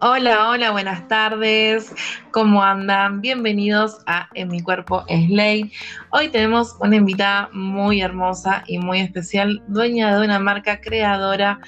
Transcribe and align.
Hola, 0.00 0.48
hola, 0.48 0.70
buenas 0.70 1.06
tardes. 1.08 1.94
¿Cómo 2.30 2.62
andan? 2.62 3.20
Bienvenidos 3.20 3.98
a 4.06 4.30
En 4.32 4.48
mi 4.48 4.62
cuerpo 4.62 5.04
es 5.08 5.28
ley. 5.28 5.70
Hoy 6.12 6.28
tenemos 6.28 6.76
una 6.80 6.96
invitada 6.96 7.50
muy 7.52 8.00
hermosa 8.00 8.64
y 8.66 8.78
muy 8.78 9.00
especial, 9.00 9.62
dueña 9.68 10.18
de 10.18 10.24
una 10.24 10.38
marca 10.38 10.80
creadora 10.80 11.60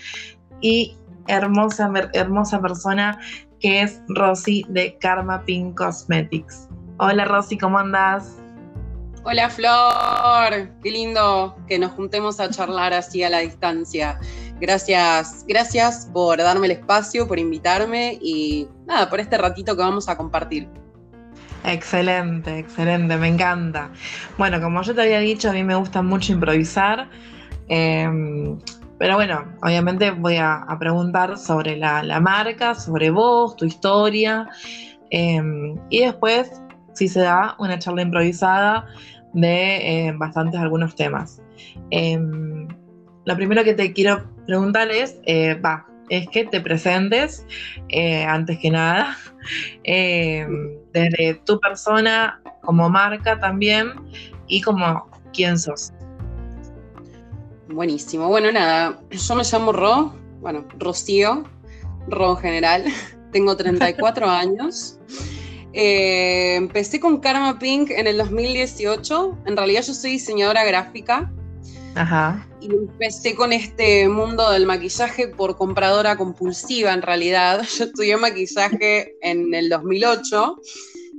y 0.63 0.97
hermosa, 1.27 1.93
hermosa 2.15 2.63
persona 2.63 3.19
que 3.61 3.83
es 3.83 4.01
Rosy 4.09 4.65
de 4.71 4.97
Karma 5.03 5.43
Pink 5.45 5.77
Cosmetics. 5.77 6.71
Hola 6.97 7.27
Rosy, 7.27 7.59
¿cómo 7.59 7.79
andas? 7.79 8.39
Hola 9.29 9.51
Flor, 9.51 10.71
qué 10.85 10.89
lindo 10.89 11.57
que 11.67 11.81
nos 11.81 11.91
juntemos 11.91 12.39
a 12.39 12.49
charlar 12.49 12.93
así 12.93 13.25
a 13.25 13.29
la 13.29 13.41
distancia. 13.41 14.21
Gracias, 14.61 15.45
gracias 15.49 16.09
por 16.13 16.39
darme 16.39 16.67
el 16.67 16.71
espacio, 16.75 17.27
por 17.27 17.41
invitarme 17.41 18.21
y 18.23 18.69
nada, 18.87 19.11
por 19.11 19.19
este 19.19 19.37
ratito 19.37 19.75
que 19.75 19.83
vamos 19.83 20.09
a 20.09 20.17
compartir. 20.17 20.69
Excelente, 21.65 22.57
excelente, 22.57 23.17
me 23.17 23.27
encanta. 23.27 23.91
Bueno, 24.39 24.61
como 24.61 24.81
yo 24.83 24.95
te 24.95 25.03
había 25.03 25.19
dicho, 25.19 25.51
a 25.51 25.53
mí 25.53 25.65
me 25.65 25.75
gusta 25.75 26.03
mucho 26.03 26.33
improvisar, 26.33 27.11
em, 27.67 28.57
pero 28.97 29.17
bueno, 29.17 29.45
obviamente 29.61 30.13
voy 30.13 30.37
a, 30.37 30.65
preguntar 30.79 31.37
sobre 31.37 31.77
la, 31.77 32.21
marca, 32.21 32.77
sobre 32.77 33.11
vos, 33.11 33.57
tu 33.57 33.65
historia, 33.65 34.49
em, 35.11 35.75
y 35.91 36.05
después, 36.05 36.63
si 36.95 37.09
se 37.09 37.21
da, 37.21 37.57
una 37.59 37.77
charla 37.77 38.03
improvisada 38.03 38.87
de 39.37 40.09
eh, 40.09 40.13
bastantes 40.17 40.59
algunos 40.59 40.95
temas. 40.95 41.43
Em, 41.91 42.67
lo 43.25 43.37
primero 43.37 43.63
que 43.65 43.75
te 43.75 43.93
quiero 43.93 44.25
preguntar 44.47 44.91
es, 44.91 45.19
eh, 45.27 45.55
va, 45.55 45.87
es 46.09 46.29
que 46.29 46.45
te 46.45 46.61
presentes 46.61 47.45
eh, 47.89 48.25
antes 48.25 48.59
que 48.59 48.71
nada, 48.71 49.17
eh, 49.85 50.47
desde 50.93 51.35
tu 51.45 51.61
persona 51.61 52.41
como 52.63 52.89
marca 52.89 53.39
también 53.39 53.93
y 54.49 54.61
como 54.63 55.09
quién 55.33 55.59
sos. 55.59 55.93
Buenísimo. 57.69 58.29
Bueno, 58.29 58.51
nada, 58.53 59.01
yo 59.11 59.35
me 59.35 59.43
llamo 59.43 59.73
Ro, 59.73 60.15
bueno, 60.41 60.67
Rocío, 60.79 61.45
Ro 62.09 62.31
en 62.33 62.37
general. 62.39 62.85
Tengo 63.33 63.57
34 63.57 64.27
años. 64.31 64.99
Empecé 65.77 66.99
con 67.01 67.21
Karma 67.21 67.59
Pink 67.59 67.91
en 67.91 68.07
el 68.07 68.19
2018. 68.19 69.39
En 69.47 69.57
realidad 69.57 69.83
yo 69.83 69.95
soy 69.95 70.13
diseñadora 70.13 70.65
gráfica. 70.65 71.31
Ajá. 71.95 72.47
Y 72.61 72.67
empecé 72.67 73.35
con 73.35 73.53
este 73.53 74.09
mundo 74.09 74.51
del 74.51 74.67
maquillaje 74.67 75.29
por 75.29 75.57
compradora 75.57 76.17
compulsiva, 76.17 76.93
en 76.93 77.03
realidad. 77.03 77.63
Yo 77.79 77.85
estudié 77.85 78.17
maquillaje 78.17 79.17
en 79.23 79.55
el 79.55 79.69
2008 79.71 80.57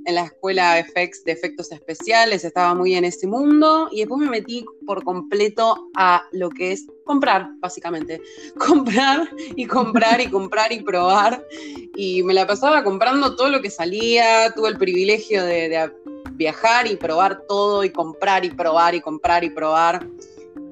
en 0.07 0.15
la 0.15 0.23
escuela 0.23 0.75
de 0.75 0.85
efectos 1.31 1.71
especiales, 1.71 2.43
estaba 2.43 2.73
muy 2.73 2.95
en 2.95 3.05
ese 3.05 3.27
mundo 3.27 3.89
y 3.91 3.99
después 3.99 4.21
me 4.21 4.29
metí 4.29 4.65
por 4.85 5.03
completo 5.03 5.89
a 5.95 6.23
lo 6.31 6.49
que 6.49 6.71
es 6.71 6.87
comprar, 7.05 7.49
básicamente. 7.59 8.21
Comprar 8.57 9.29
y 9.55 9.65
comprar 9.65 10.21
y 10.21 10.29
comprar 10.29 10.71
y 10.71 10.81
probar. 10.81 11.45
Y 11.95 12.23
me 12.23 12.33
la 12.33 12.47
pasaba 12.47 12.83
comprando 12.83 13.35
todo 13.35 13.49
lo 13.49 13.61
que 13.61 13.69
salía, 13.69 14.51
tuve 14.55 14.69
el 14.69 14.77
privilegio 14.77 15.43
de, 15.43 15.69
de 15.69 15.91
viajar 16.31 16.87
y 16.87 16.95
probar 16.95 17.43
todo 17.47 17.83
y 17.83 17.89
comprar 17.89 18.45
y 18.45 18.49
probar 18.49 18.95
y 18.95 19.01
comprar 19.01 19.43
y 19.43 19.49
probar 19.49 20.07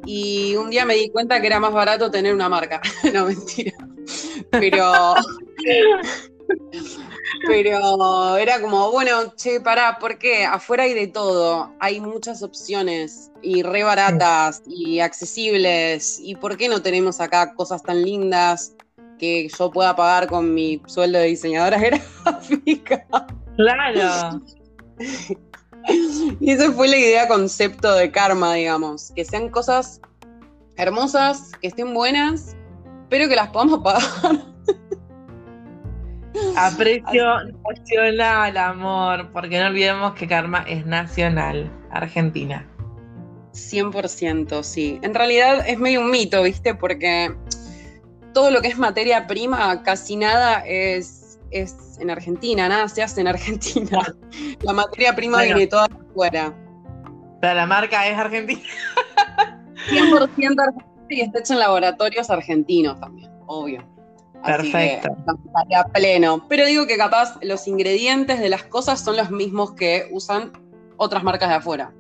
y 0.06 0.56
un 0.56 0.70
día 0.70 0.86
me 0.86 0.96
di 0.96 1.10
cuenta 1.10 1.42
que 1.42 1.48
era 1.48 1.60
más 1.60 1.74
barato 1.74 2.12
tener 2.12 2.34
una 2.34 2.48
marca. 2.48 2.82
no, 3.14 3.26
mentira. 3.26 3.74
Pero. 4.52 5.16
pero 7.48 8.38
era 8.38 8.62
como, 8.62 8.92
bueno, 8.92 9.34
che, 9.36 9.60
pará, 9.60 9.98
¿por 10.00 10.18
qué? 10.18 10.46
Afuera 10.46 10.84
hay 10.84 10.94
de 10.94 11.08
todo. 11.08 11.74
Hay 11.80 12.00
muchas 12.00 12.44
opciones 12.44 13.32
y 13.42 13.64
re 13.64 13.84
baratas 13.84 14.62
y 14.68 15.00
accesibles. 15.00 16.20
¿Y 16.22 16.36
por 16.36 16.58
qué 16.58 16.70
no 16.70 16.82
tenemos 16.82 17.20
acá 17.20 17.54
cosas 17.54 17.84
tan 17.84 18.02
lindas 18.04 18.76
que 19.20 19.48
yo 19.48 19.72
pueda 19.72 19.96
pagar 19.96 20.28
con 20.28 20.54
mi 20.54 20.82
sueldo 20.88 21.20
de 21.20 21.26
diseñadora 21.26 21.78
gráfica? 22.24 23.06
Claro. 23.56 24.42
Y 26.40 26.52
esa 26.52 26.72
fue 26.72 26.88
la 26.88 26.98
idea 26.98 27.28
concepto 27.28 27.94
de 27.94 28.12
karma, 28.12 28.56
digamos, 28.56 29.12
que 29.16 29.24
sean 29.24 29.50
cosas 29.50 30.02
hermosas, 30.78 31.52
que 31.62 31.68
estén 31.68 31.94
buenas, 31.94 32.56
pero 33.10 33.28
que 33.28 33.36
las 33.36 33.50
podamos 33.50 33.80
pagar. 33.84 34.55
Aprecio 36.58 37.26
nacional, 37.70 38.58
amor, 38.58 39.32
porque 39.32 39.60
no 39.60 39.68
olvidemos 39.68 40.14
que 40.16 40.28
Karma 40.28 40.64
es 40.68 40.86
nacional, 40.86 41.72
Argentina. 41.92 42.68
100%, 43.54 44.64
sí. 44.64 45.00
En 45.02 45.14
realidad 45.14 45.68
es 45.68 45.78
medio 45.78 46.02
un 46.02 46.12
mito, 46.12 46.44
¿viste? 46.44 46.76
Porque 46.76 47.34
todo 48.34 48.52
lo 48.52 48.62
que 48.62 48.68
es 48.68 48.78
materia 48.78 49.28
prima, 49.28 49.82
casi 49.84 50.18
nada 50.18 50.60
es 50.66 51.26
es 51.52 51.98
en 52.00 52.10
Argentina, 52.10 52.68
nada 52.68 52.88
se 52.90 53.02
hace 53.02 53.22
en 53.22 53.28
Argentina. 53.28 54.02
La 54.62 54.74
materia 54.74 55.16
prima 55.16 55.42
viene 55.44 55.68
toda 55.68 55.86
afuera. 55.86 56.54
Pero 57.42 57.54
la 57.54 57.66
marca 57.66 58.08
es 58.08 58.18
argentina. 58.18 58.62
100% 59.90 60.60
argentina 60.60 61.06
y 61.10 61.22
está 61.22 61.40
hecha 61.40 61.54
en 61.54 61.60
laboratorios 61.60 62.30
argentinos 62.30 63.00
también, 63.00 63.32
obvio. 63.46 63.95
Perfecto. 64.46 65.10
a 65.76 65.88
pleno. 65.88 66.46
Pero 66.48 66.66
digo 66.66 66.88
que 66.88 66.98
capaz 66.98 67.38
los 67.42 67.68
ingredientes 67.68 68.40
de 68.40 68.50
las 68.50 68.64
cosas 68.64 69.00
son 69.02 69.18
los 69.18 69.32
mismos 69.32 69.72
que 69.74 70.08
usan 70.12 70.52
otras 70.98 71.24
marcas 71.24 71.50
de 71.50 71.56
afuera. 71.56 71.92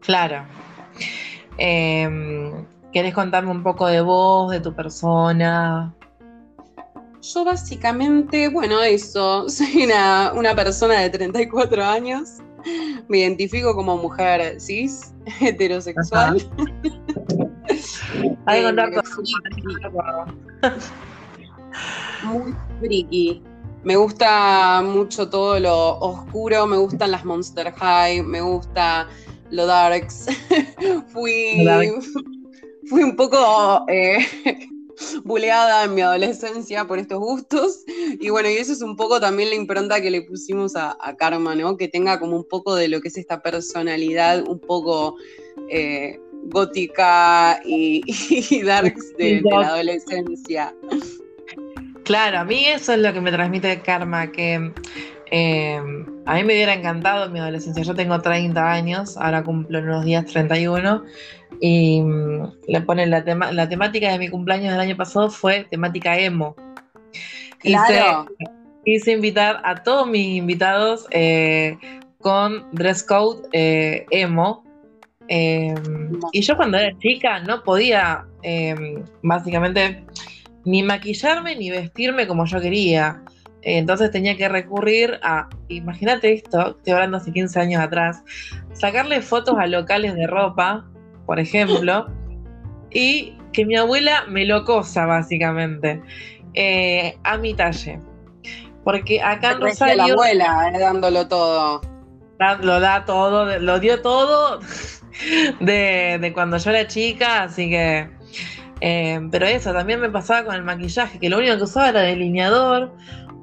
Claro. 0.00 0.46
Em, 1.58 2.66
¿Querés 2.92 3.14
contarme 3.14 3.50
un 3.50 3.62
poco 3.62 3.86
de 3.86 4.00
vos, 4.00 4.50
de 4.50 4.60
tu 4.60 4.74
persona? 4.74 5.94
Yo 7.20 7.44
básicamente, 7.44 8.48
bueno, 8.48 8.82
eso, 8.82 9.48
soy 9.48 9.84
una, 9.84 10.54
persona 10.54 11.00
de 11.00 11.10
34 11.10 11.84
años, 11.84 12.38
me 13.08 13.18
identifico 13.18 13.74
como 13.74 13.96
mujer 13.96 14.60
cis, 14.60 15.12
heterosexual. 15.40 16.42
Hay 18.46 18.60
que 18.60 18.66
contar 18.66 18.90
Muy 22.24 22.54
friki. 22.80 23.42
Me 23.84 23.96
gusta 23.96 24.82
mucho 24.82 25.28
todo 25.28 25.58
lo 25.60 25.98
oscuro, 25.98 26.66
me 26.66 26.76
gustan 26.76 27.12
las 27.12 27.24
Monster 27.24 27.72
High, 27.72 28.22
me 28.22 28.40
gusta 28.40 29.08
lo 29.50 29.66
darks. 29.66 30.26
fui, 31.12 31.64
fui 32.88 33.02
un 33.02 33.16
poco 33.16 33.84
eh, 33.88 34.18
buleada 35.24 35.84
en 35.84 35.94
mi 35.94 36.02
adolescencia 36.02 36.86
por 36.86 36.98
estos 36.98 37.18
gustos. 37.18 37.84
Y 38.20 38.30
bueno, 38.30 38.50
y 38.50 38.54
eso 38.54 38.72
es 38.72 38.82
un 38.82 38.96
poco 38.96 39.20
también 39.20 39.50
la 39.50 39.54
impronta 39.54 40.00
que 40.00 40.10
le 40.10 40.22
pusimos 40.22 40.74
a, 40.76 40.96
Karma, 41.16 41.54
¿no? 41.54 41.76
Que 41.76 41.88
tenga 41.88 42.18
como 42.18 42.36
un 42.36 42.44
poco 42.48 42.74
de 42.74 42.88
lo 42.88 43.00
que 43.00 43.08
es 43.08 43.16
esta 43.16 43.40
personalidad 43.40 44.46
un 44.46 44.58
poco 44.58 45.16
eh, 45.70 46.18
gótica 46.44 47.60
y, 47.64 48.02
darks 48.64 49.16
de, 49.16 49.40
la 49.42 49.68
adolescencia. 49.68 50.74
Claro, 52.08 52.38
a 52.38 52.44
mí 52.44 52.64
eso 52.64 52.94
es 52.94 53.00
lo 53.00 53.12
que 53.12 53.20
me 53.20 53.30
transmite 53.30 53.82
Karma, 53.82 54.32
que 54.32 54.72
eh, 55.30 55.78
a 56.24 56.34
mí 56.34 56.42
me 56.42 56.54
hubiera 56.54 56.72
encantado 56.72 57.26
en 57.26 57.32
mi 57.34 57.38
adolescencia. 57.38 57.82
Yo 57.82 57.94
tengo 57.94 58.18
30 58.18 58.72
años, 58.72 59.18
ahora 59.18 59.44
cumplo 59.44 59.78
en 59.78 59.90
unos 59.90 60.06
días 60.06 60.24
31 60.24 61.04
y 61.60 62.00
mm, 62.00 62.52
le 62.66 62.80
ponen 62.80 63.10
la, 63.10 63.22
tema, 63.22 63.52
la 63.52 63.68
temática 63.68 64.10
de 64.10 64.18
mi 64.18 64.28
cumpleaños 64.28 64.72
del 64.72 64.80
año 64.80 64.96
pasado 64.96 65.28
fue 65.28 65.66
temática 65.70 66.18
emo. 66.18 66.56
Claro. 67.58 68.26
Quise, 68.86 69.12
invitar 69.12 69.60
a 69.62 69.82
todos 69.82 70.06
mis 70.08 70.38
invitados 70.38 71.06
eh, 71.10 71.76
con 72.22 72.64
dress 72.72 73.02
code 73.02 73.46
eh, 73.52 74.06
emo. 74.12 74.64
Em, 75.28 76.18
y 76.32 76.40
yo 76.40 76.56
cuando 76.56 76.78
era 76.78 76.96
chica 77.00 77.40
no 77.40 77.62
podía 77.62 78.24
básicamente 79.22 80.06
ni 80.64 80.82
maquillarme 80.82 81.56
ni 81.56 81.70
vestirme 81.70 82.26
como 82.26 82.44
yo 82.46 82.60
quería. 82.60 83.22
Entonces 83.62 84.10
tenía 84.10 84.36
que 84.36 84.48
recurrir 84.48 85.18
a, 85.22 85.48
imagínate 85.68 86.32
esto, 86.32 86.76
estoy 86.76 86.92
hablando 86.92 87.16
hace 87.16 87.32
15 87.32 87.58
años 87.58 87.82
atrás, 87.82 88.22
sacarle 88.72 89.20
fotos 89.20 89.56
a 89.58 89.66
locales 89.66 90.14
de 90.14 90.26
ropa 90.26 90.86
por 91.28 91.38
ejemplo, 91.38 92.06
y 92.90 93.36
que 93.52 93.66
mi 93.66 93.76
abuela 93.76 94.24
me 94.28 94.46
lo 94.46 94.64
cosa, 94.64 95.04
básicamente, 95.04 96.00
eh, 96.54 97.18
a 97.22 97.36
mi 97.36 97.52
talle. 97.52 98.00
Porque 98.82 99.20
acá 99.20 99.52
en 99.52 99.60
Rosario. 99.60 99.96
la 99.96 100.04
abuela 100.04 100.72
eh, 100.72 100.78
dándolo 100.78 101.28
todo. 101.28 101.82
lo 102.62 102.80
da 102.80 103.04
todo, 103.04 103.58
lo 103.58 103.78
dio 103.78 104.00
todo. 104.00 104.60
de, 105.60 106.30
cuando 106.32 106.56
yo 106.56 106.70
era 106.70 106.86
chica, 106.86 107.42
así 107.42 107.68
que... 107.68 108.08
Eh, 108.80 109.20
pero 109.30 109.46
eso, 109.46 109.72
también 109.72 110.00
me 110.00 110.10
pasaba 110.10 110.44
con 110.44 110.54
el 110.54 110.62
maquillaje, 110.62 111.18
que 111.18 111.28
lo 111.28 111.38
único 111.38 111.56
que 111.56 111.64
usaba 111.64 111.88
era 111.88 112.00
delineador, 112.02 112.94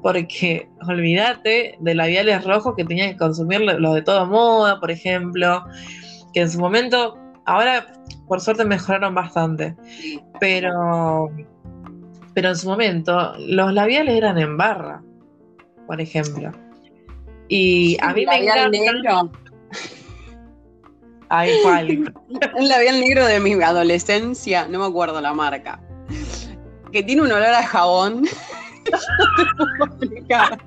porque 0.02 0.70
olvídate 0.88 1.78
de 1.80 1.96
labiales 1.96 2.44
rojos 2.46 2.76
que 2.76 2.86
tenía 2.86 3.10
que 3.10 3.18
consumir 3.18 3.62
los 3.62 3.96
de 3.96 4.02
toda 4.02 4.26
moda, 4.26 4.80
por 4.80 4.92
ejemplo, 4.92 5.66
que 6.34 6.42
en 6.42 6.50
su 6.50 6.60
momento, 6.60 7.18
ahora 7.46 7.88
por 8.28 8.42
suerte 8.42 8.66
mejoraron 8.66 9.14
bastante, 9.14 9.76
pero, 10.40 11.30
pero 12.34 12.50
en 12.50 12.56
su 12.56 12.68
momento 12.68 13.34
los 13.40 13.74
labiales 13.74 14.16
eran 14.16 14.38
en 14.38 14.58
barra, 14.58 15.02
por 15.86 16.02
ejemplo. 16.02 16.52
Y 17.48 17.98
a 18.02 18.14
mí 18.14 18.26
me 18.26 18.44
encanta... 18.44 19.30
Ay, 21.30 21.51
¿cuál? 21.63 22.13
Un 22.56 22.68
labial 22.68 23.00
negro 23.00 23.25
de 23.25 23.39
mi 23.39 23.54
adolescencia, 23.54 24.68
no 24.68 24.80
me 24.80 24.86
acuerdo 24.86 25.22
la 25.22 25.33
marca. 25.33 25.80
Que 26.92 27.04
tiene 27.04 27.22
un 27.22 27.31
olor 27.31 27.50
a 27.50 27.63
jabón. 27.63 28.25
no 29.57 29.98
te 29.98 30.06
explicar. 30.06 30.60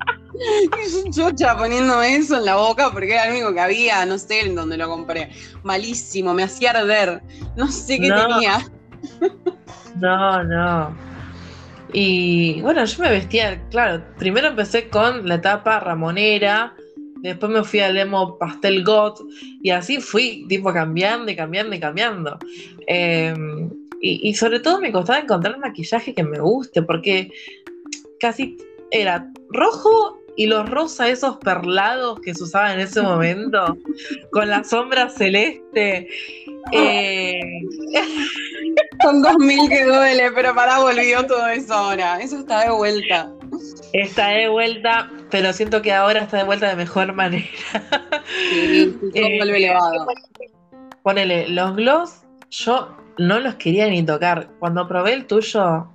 Es 0.80 0.94
un 0.94 1.12
chocha 1.12 1.56
poniéndome 1.56 2.16
eso 2.16 2.36
en 2.36 2.44
la 2.44 2.56
boca 2.56 2.90
porque 2.92 3.12
era 3.12 3.24
el 3.24 3.32
único 3.32 3.52
que 3.52 3.60
había, 3.60 4.04
no 4.06 4.18
sé 4.18 4.40
en 4.40 4.54
dónde 4.54 4.76
lo 4.76 4.88
compré. 4.88 5.30
Malísimo, 5.62 6.34
me 6.34 6.44
hacía 6.44 6.70
arder. 6.70 7.22
No 7.56 7.68
sé 7.68 7.98
qué 7.98 8.10
tenía. 8.10 8.64
No, 9.96 10.44
no. 10.44 10.96
Y 11.92 12.60
bueno, 12.60 12.84
yo 12.84 13.02
me 13.02 13.10
vestía, 13.10 13.60
claro, 13.70 14.04
primero 14.18 14.48
empecé 14.48 14.88
con 14.88 15.26
la 15.26 15.36
etapa 15.36 15.80
ramonera, 15.80 16.74
Después 17.22 17.50
me 17.50 17.64
fui 17.64 17.80
al 17.80 17.96
emo 17.96 18.38
pastel 18.38 18.84
got 18.84 19.20
y 19.62 19.70
así 19.70 20.00
fui, 20.00 20.46
tipo 20.48 20.72
cambiando 20.72 21.30
y 21.30 21.36
cambiando 21.36 21.74
y 21.74 21.80
cambiando. 21.80 22.38
Em, 22.86 23.70
y, 24.00 24.32
sobre 24.34 24.60
todo 24.60 24.80
me 24.80 24.92
costaba 24.92 25.18
encontrar 25.18 25.58
maquillaje 25.58 26.14
que 26.14 26.22
me 26.22 26.38
guste, 26.38 26.82
porque 26.82 27.30
casi 28.20 28.56
era 28.90 29.30
rojo 29.50 30.20
y 30.36 30.46
los 30.46 30.70
rosa 30.70 31.08
esos 31.08 31.36
perlados 31.38 32.20
que 32.20 32.32
se 32.32 32.44
usaban 32.44 32.74
en 32.74 32.80
ese 32.80 33.02
momento, 33.02 33.76
con 34.30 34.48
la 34.48 34.62
sombra 34.62 35.10
celeste. 35.10 36.06
Eh... 36.72 37.40
Son 39.02 39.22
2000 39.22 39.68
que 39.68 39.84
duele, 39.84 40.30
pero 40.32 40.54
para 40.54 40.78
volvió 40.78 41.26
todo 41.26 41.46
eso 41.48 41.74
ahora. 41.74 42.20
Eso 42.20 42.38
está 42.38 42.64
de 42.64 42.70
vuelta. 42.70 43.32
Está 43.92 44.28
de 44.28 44.48
vuelta, 44.48 45.10
pero 45.30 45.52
siento 45.52 45.82
que 45.82 45.92
ahora 45.92 46.20
está 46.20 46.38
de 46.38 46.44
vuelta 46.44 46.68
de 46.68 46.76
mejor 46.76 47.12
manera. 47.14 47.46
Sí, 48.50 48.96
sí, 49.14 49.38
vuelve 49.38 49.56
elevado. 49.56 50.06
Ponele, 51.02 51.48
los 51.48 51.74
gloss, 51.76 52.22
yo 52.50 52.96
no 53.18 53.40
los 53.40 53.56
quería 53.56 53.88
ni 53.88 54.02
tocar. 54.02 54.48
Cuando 54.58 54.86
probé 54.86 55.14
el 55.14 55.26
tuyo, 55.26 55.88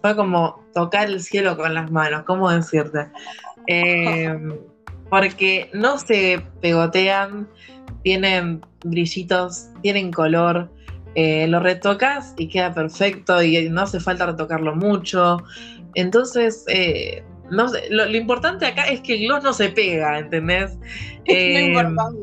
fue 0.00 0.16
como 0.16 0.62
tocar 0.74 1.08
el 1.08 1.20
cielo 1.20 1.56
con 1.56 1.74
las 1.74 1.90
manos, 1.90 2.24
¿cómo 2.24 2.50
decirte? 2.50 3.08
Em, 3.66 4.54
porque 5.10 5.70
no 5.72 5.98
se 5.98 6.42
pegotean, 6.60 7.48
tienen 8.02 8.60
brillitos, 8.84 9.68
tienen 9.82 10.12
color. 10.12 10.70
Eh, 11.16 11.46
lo 11.46 11.60
retocas 11.60 12.34
y 12.36 12.48
queda 12.48 12.74
perfecto 12.74 13.40
y 13.40 13.68
no 13.68 13.82
hace 13.82 14.00
falta 14.00 14.26
retocarlo 14.26 14.74
mucho. 14.74 15.38
Entonces, 15.94 16.64
eh, 16.68 17.22
no 17.50 17.66
lo, 17.90 18.16
importante 18.16 18.66
acá 18.66 18.84
es 18.88 19.00
que 19.00 19.14
el 19.14 19.26
gloss 19.26 19.42
no 19.42 19.52
se 19.52 19.68
pega, 19.68 20.18
¿entendés? 20.18 20.78
Es 21.26 21.54
lo 21.54 21.66
importante. 21.66 22.20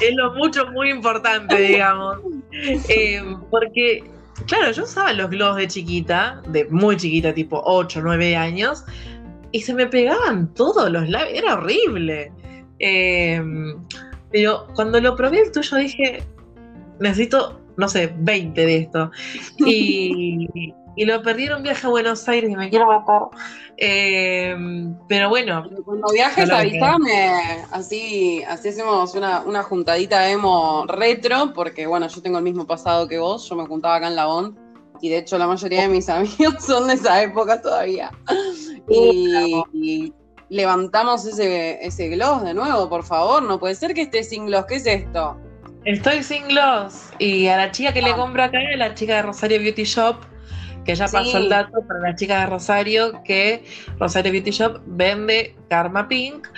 Es 0.00 0.14
lo 0.16 0.32
mucho, 0.34 0.66
muy 0.72 0.90
importante, 0.90 1.56
digamos. 1.60 2.18
Eh, 2.52 3.22
porque, 3.50 4.02
claro, 4.46 4.72
yo 4.72 4.84
usaba 4.84 5.12
los 5.12 5.28
gloss 5.28 5.56
de 5.56 5.68
chiquita, 5.68 6.40
de 6.48 6.64
muy 6.70 6.96
chiquita, 6.96 7.34
tipo 7.34 7.60
8, 7.64 8.00
9 8.02 8.34
años, 8.34 8.84
y 9.52 9.60
se 9.60 9.74
me 9.74 9.86
pegaban 9.86 10.52
todos 10.54 10.90
los 10.90 11.08
labios, 11.08 11.38
era 11.38 11.54
horrible. 11.54 12.32
Eh, 12.78 13.42
pero 14.32 14.66
cuando 14.74 15.00
lo 15.00 15.14
probé 15.14 15.42
el 15.42 15.52
tuyo 15.52 15.76
dije, 15.76 16.22
necesito, 16.98 17.60
no 17.76 17.88
sé, 17.88 18.12
20 18.18 18.66
de 18.66 18.76
esto. 18.78 19.10
Y, 19.66 20.74
y 20.96 21.04
lo 21.04 21.22
perdí 21.22 21.46
en 21.46 21.54
un 21.54 21.62
viaje 21.62 21.86
a 21.86 21.90
Buenos 21.90 22.28
Aires 22.28 22.50
y 22.50 22.56
me 22.56 22.70
quiero 22.70 22.86
matar. 22.86 23.22
Eh, 23.76 24.54
pero 25.08 25.28
bueno. 25.28 25.68
Cuando 25.84 26.12
viajes, 26.12 26.50
avísame. 26.50 27.64
Así, 27.72 28.42
así 28.44 28.68
hacemos 28.68 29.14
una, 29.14 29.40
una, 29.40 29.62
juntadita 29.62 30.30
emo 30.30 30.84
retro, 30.86 31.52
porque 31.54 31.86
bueno, 31.86 32.06
yo 32.08 32.22
tengo 32.22 32.38
el 32.38 32.44
mismo 32.44 32.66
pasado 32.66 33.08
que 33.08 33.18
vos. 33.18 33.48
Yo 33.48 33.56
me 33.56 33.66
juntaba 33.66 33.96
acá 33.96 34.08
en 34.08 34.16
La 34.16 34.26
Bond. 34.26 34.56
Y 35.00 35.08
de 35.08 35.18
hecho, 35.18 35.36
la 35.38 35.46
mayoría 35.46 35.82
de 35.82 35.88
mis 35.88 36.08
amigos 36.10 36.64
son 36.64 36.86
de 36.86 36.94
esa 36.94 37.22
época 37.22 37.60
todavía. 37.60 38.10
Y, 38.88 40.12
levantamos 40.50 41.24
ese, 41.26 41.84
ese 41.84 42.08
gloss 42.10 42.44
de 42.44 42.54
nuevo, 42.54 42.88
por 42.88 43.02
favor. 43.04 43.42
No 43.42 43.58
puede 43.58 43.74
ser 43.74 43.94
que 43.94 44.02
esté 44.02 44.22
sin 44.22 44.46
gloss. 44.46 44.66
¿Qué 44.66 44.76
es 44.76 44.86
esto? 44.86 45.36
Estoy 45.84 46.22
sin 46.22 46.46
gloss. 46.48 47.10
Y 47.18 47.48
a 47.48 47.56
la 47.56 47.70
chica 47.70 47.92
que 47.92 48.00
le 48.00 48.10
ah. 48.10 48.16
compro 48.16 48.44
acá, 48.44 48.58
la 48.76 48.94
chica 48.94 49.16
de 49.16 49.22
Rosario 49.22 49.58
Beauty 49.58 49.84
Shop, 49.84 50.16
que 50.84 50.94
ya 50.94 51.06
pasó 51.08 51.38
el 51.38 51.48
dato 51.48 51.86
para 51.86 52.00
la 52.00 52.14
chica 52.14 52.40
de 52.40 52.46
Rosario, 52.46 53.22
que 53.24 53.64
Rosario 53.98 54.32
Beauty 54.32 54.50
Shop 54.50 54.80
vende 54.86 55.56
Karma 55.68 56.08
Pink. 56.08 56.48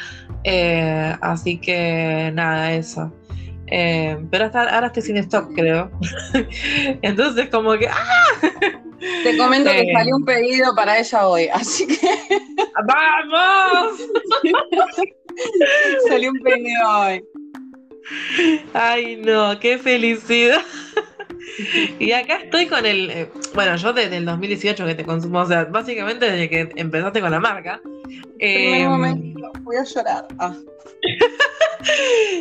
Eh, 0.45 1.17
así 1.21 1.59
que 1.59 2.31
nada, 2.35 2.73
eso. 2.75 3.13
Eh, 3.69 4.17
pero 4.31 4.45
hasta 4.47 4.63
ahora 4.75 4.89
estoy 4.89 5.03
sin 5.03 5.17
stock, 5.19 5.53
creo. 5.55 5.91
Entonces, 7.03 7.49
como 7.51 7.77
que. 7.77 7.89
¡ah! 7.89 7.97
Te 9.23 9.37
comento 9.37 9.71
que 9.71 9.81
eh, 9.81 9.93
salió 9.93 10.17
un 10.17 10.25
pedido 10.25 10.75
para 10.75 10.99
ella 10.99 11.27
hoy, 11.27 11.49
así 11.49 11.87
que. 11.87 12.09
¡Vamos! 12.87 13.99
salió 16.09 16.31
un 16.31 16.39
pedido 16.41 16.89
hoy. 17.01 17.25
Ay, 18.73 19.17
no, 19.17 19.59
qué 19.59 19.79
felicidad. 19.79 20.63
y 21.99 22.13
acá 22.13 22.37
estoy 22.37 22.67
con 22.67 22.87
el. 22.87 23.11
Eh, 23.11 23.31
bueno, 23.55 23.77
yo 23.77 23.93
desde 23.93 24.17
el 24.17 24.25
2018 24.25 24.87
que 24.87 24.95
te 24.95 25.05
consumo, 25.05 25.41
o 25.41 25.47
sea, 25.47 25.65
básicamente 25.65 26.31
desde 26.31 26.49
que 26.49 26.69
empezaste 26.77 27.21
con 27.21 27.31
la 27.31 27.41
marca. 27.41 27.81
Eh, 28.39 28.87
momento, 28.87 29.53
voy 29.63 29.77
a 29.77 29.85
llorar. 29.85 30.27
Ah. 30.39 30.55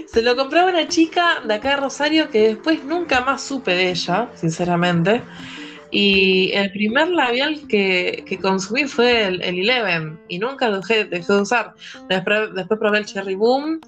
Se 0.08 0.22
lo 0.22 0.36
compraba 0.36 0.70
una 0.70 0.88
chica 0.88 1.42
de 1.46 1.54
acá 1.54 1.72
de 1.72 1.78
Rosario 1.78 2.30
que 2.30 2.50
después 2.50 2.84
nunca 2.84 3.22
más 3.22 3.44
supe 3.44 3.72
de 3.72 3.90
ella, 3.92 4.30
sinceramente. 4.36 5.22
Y 5.92 6.52
el 6.54 6.72
primer 6.72 7.10
labial 7.10 7.62
que, 7.70 8.40
consumí 8.42 8.86
fue 8.86 9.28
el, 9.28 9.42
Eleven 9.42 10.20
y 10.28 10.40
nunca 10.40 10.68
lo 10.68 10.82
dejé, 10.82 11.06
de 11.06 11.20
usar. 11.42 11.74
Después, 12.10 12.54
después 12.54 12.80
probé 12.80 12.98
el 13.00 13.06
Cherry 13.06 13.36
Boom. 13.36 13.80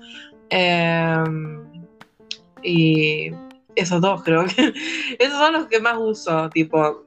Eh, 0.50 1.24
y 2.68 3.32
esos 3.76 4.02
dos 4.02 4.24
creo 4.24 4.46
que 4.46 4.74
esos 5.20 5.38
son 5.38 5.54
los 5.54 5.68
que 5.68 5.80
más 5.80 5.98
uso, 5.98 6.50
tipo, 6.50 7.04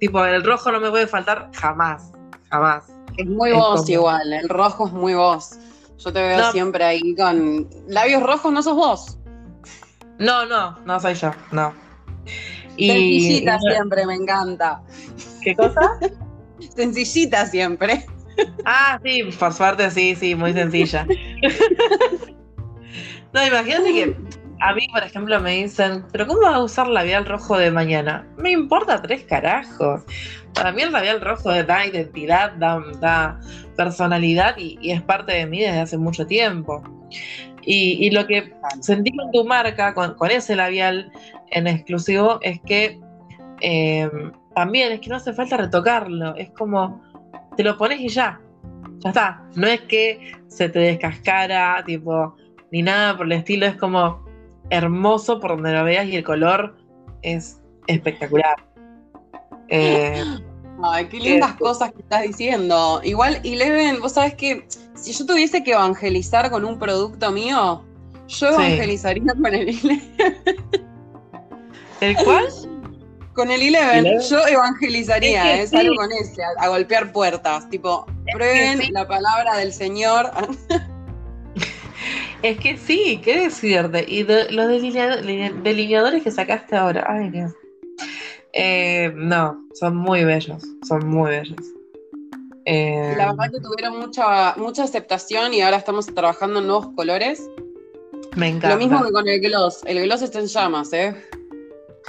tipo 0.00 0.24
el 0.24 0.44
rojo 0.44 0.72
no 0.72 0.80
me 0.80 0.90
puede 0.90 1.06
faltar 1.06 1.50
jamás, 1.54 2.12
jamás. 2.50 2.86
Es 3.16 3.26
muy 3.26 3.52
vos 3.52 3.88
igual, 3.88 4.32
el 4.32 4.48
rojo 4.48 4.86
es 4.86 4.92
muy 4.92 5.14
vos. 5.14 5.58
Yo 5.98 6.12
te 6.12 6.20
veo 6.20 6.50
siempre 6.50 6.84
ahí 6.84 7.14
con 7.14 7.68
labios 7.86 8.22
rojos, 8.22 8.52
no 8.52 8.62
sos 8.62 8.74
vos. 8.74 9.18
No, 10.18 10.44
no, 10.46 10.76
no 10.84 11.00
soy 11.00 11.14
yo, 11.14 11.30
no. 11.52 11.72
Sencillita 12.76 13.58
siempre, 13.60 14.04
me 14.06 14.14
encanta. 14.14 14.82
¿Qué 15.42 15.54
cosa? 15.54 15.98
Sencillita 16.76 17.46
siempre. 17.46 18.04
Ah, 18.64 18.98
sí, 19.04 19.22
por 19.38 19.52
suerte 19.52 19.88
sí, 19.92 20.16
sí, 20.16 20.34
muy 20.34 20.52
sencilla. 20.52 21.06
no, 23.32 23.46
imagínate 23.46 23.92
que 23.92 24.16
a 24.60 24.74
mí, 24.74 24.86
por 24.92 25.02
ejemplo, 25.02 25.40
me 25.40 25.56
dicen, 25.56 26.04
pero 26.12 26.26
¿cómo 26.26 26.40
vas 26.40 26.54
a 26.54 26.62
usar 26.62 26.86
labial 26.88 27.26
rojo 27.26 27.58
de 27.58 27.70
mañana? 27.70 28.26
Me 28.36 28.50
importa 28.50 29.02
tres 29.02 29.24
carajos. 29.24 30.02
Para 30.54 30.72
mí 30.72 30.82
el 30.82 30.92
labial 30.92 31.20
rojo 31.20 31.50
da 31.50 31.86
identidad, 31.86 32.52
da, 32.52 33.40
personalidad 33.76 34.56
y, 34.56 34.78
es 34.90 35.02
parte 35.02 35.32
de 35.32 35.46
mí 35.46 35.60
desde 35.60 35.80
hace 35.80 35.98
mucho 35.98 36.26
tiempo. 36.26 36.82
Y, 37.66 38.10
lo 38.10 38.26
que 38.26 38.52
sentí 38.80 39.16
con 39.16 39.32
tu 39.32 39.44
marca, 39.44 39.94
con, 39.94 40.30
ese 40.30 40.54
labial 40.54 41.10
en 41.50 41.66
exclusivo, 41.66 42.38
es 42.42 42.60
que 42.60 43.00
eh, 43.60 44.10
también 44.54 44.92
es 44.92 45.00
que 45.00 45.08
no 45.08 45.16
hace 45.16 45.32
falta 45.32 45.56
retocarlo. 45.56 46.34
Es 46.36 46.50
como, 46.50 47.02
te 47.56 47.64
lo 47.64 47.76
pones 47.76 48.00
y 48.00 48.08
ya. 48.08 48.40
Ya 48.98 49.08
está. 49.10 49.42
No 49.54 49.66
es 49.66 49.80
que 49.82 50.32
se 50.46 50.68
te 50.68 50.78
descascara, 50.78 51.82
tipo, 51.84 52.36
ni 52.70 52.82
nada 52.82 53.16
por 53.16 53.26
el 53.26 53.32
estilo. 53.32 53.66
Es 53.66 53.76
como, 53.76 54.23
hermoso 54.70 55.40
por 55.40 55.50
donde 55.50 55.72
lo 55.72 55.84
veas 55.84 56.06
y 56.06 56.16
el 56.16 56.24
color 56.24 56.76
es 57.22 57.60
espectacular. 57.86 58.56
Eh, 59.68 60.22
Ay, 60.82 61.06
qué 61.06 61.18
lindas 61.18 61.52
eh, 61.52 61.56
cosas 61.58 61.92
que 61.92 62.02
estás 62.02 62.22
diciendo. 62.22 63.00
Igual, 63.04 63.40
Eleven, 63.44 64.00
vos 64.00 64.12
sabés 64.12 64.34
que 64.34 64.66
si 64.94 65.12
yo 65.12 65.26
tuviese 65.26 65.62
que 65.62 65.72
evangelizar 65.72 66.50
con 66.50 66.64
un 66.64 66.78
producto 66.78 67.30
mío, 67.30 67.84
Yo 68.26 68.48
evangelizaría 68.48 69.34
con 69.34 69.54
el 69.54 69.68
Eleven. 69.68 70.02
¿El 72.00 72.16
cuál? 72.16 72.48
Con 73.34 73.50
el 73.50 73.62
Eleven, 73.62 74.20
yo 74.20 74.46
evangelizaría, 74.46 75.60
es, 75.60 75.74
algo 75.74 75.96
con 75.96 76.12
ese, 76.12 76.42
a, 76.58 76.68
golpear 76.68 77.12
puertas, 77.12 77.68
tipo, 77.68 78.06
prueben 78.32 78.92
la 78.92 79.06
palabra 79.08 79.56
del 79.56 79.72
Señor. 79.72 80.30
Es 82.44 82.58
que 82.58 82.76
sí, 82.76 83.22
qué 83.24 83.40
decirte. 83.40 84.04
Y 84.06 84.22
los 84.24 84.68
delineadores 84.68 86.22
que 86.22 86.30
sacaste 86.30 86.76
ahora, 86.76 87.06
ay 87.08 87.30
Dios. 87.30 87.52
Eh, 88.52 89.10
no, 89.16 89.64
son 89.72 89.96
muy 89.96 90.24
bellos, 90.24 90.62
son 90.86 91.08
muy 91.08 91.30
bellos. 91.30 91.56
Eh, 92.66 93.14
la 93.16 93.32
verdad 93.32 93.50
que 93.50 93.60
tuvieron 93.60 93.98
mucha, 93.98 94.54
mucha 94.56 94.84
aceptación 94.84 95.54
y 95.54 95.62
ahora 95.62 95.78
estamos 95.78 96.04
trabajando 96.14 96.60
en 96.60 96.66
nuevos 96.66 96.88
colores. 96.94 97.48
Me 98.36 98.48
encanta. 98.48 98.74
Lo 98.74 98.76
mismo 98.76 99.02
que 99.02 99.10
con 99.10 99.26
el 99.26 99.40
gloss. 99.40 99.80
El 99.86 100.02
gloss 100.02 100.20
está 100.20 100.40
en 100.40 100.46
llamas, 100.46 100.92
¿eh? 100.92 101.16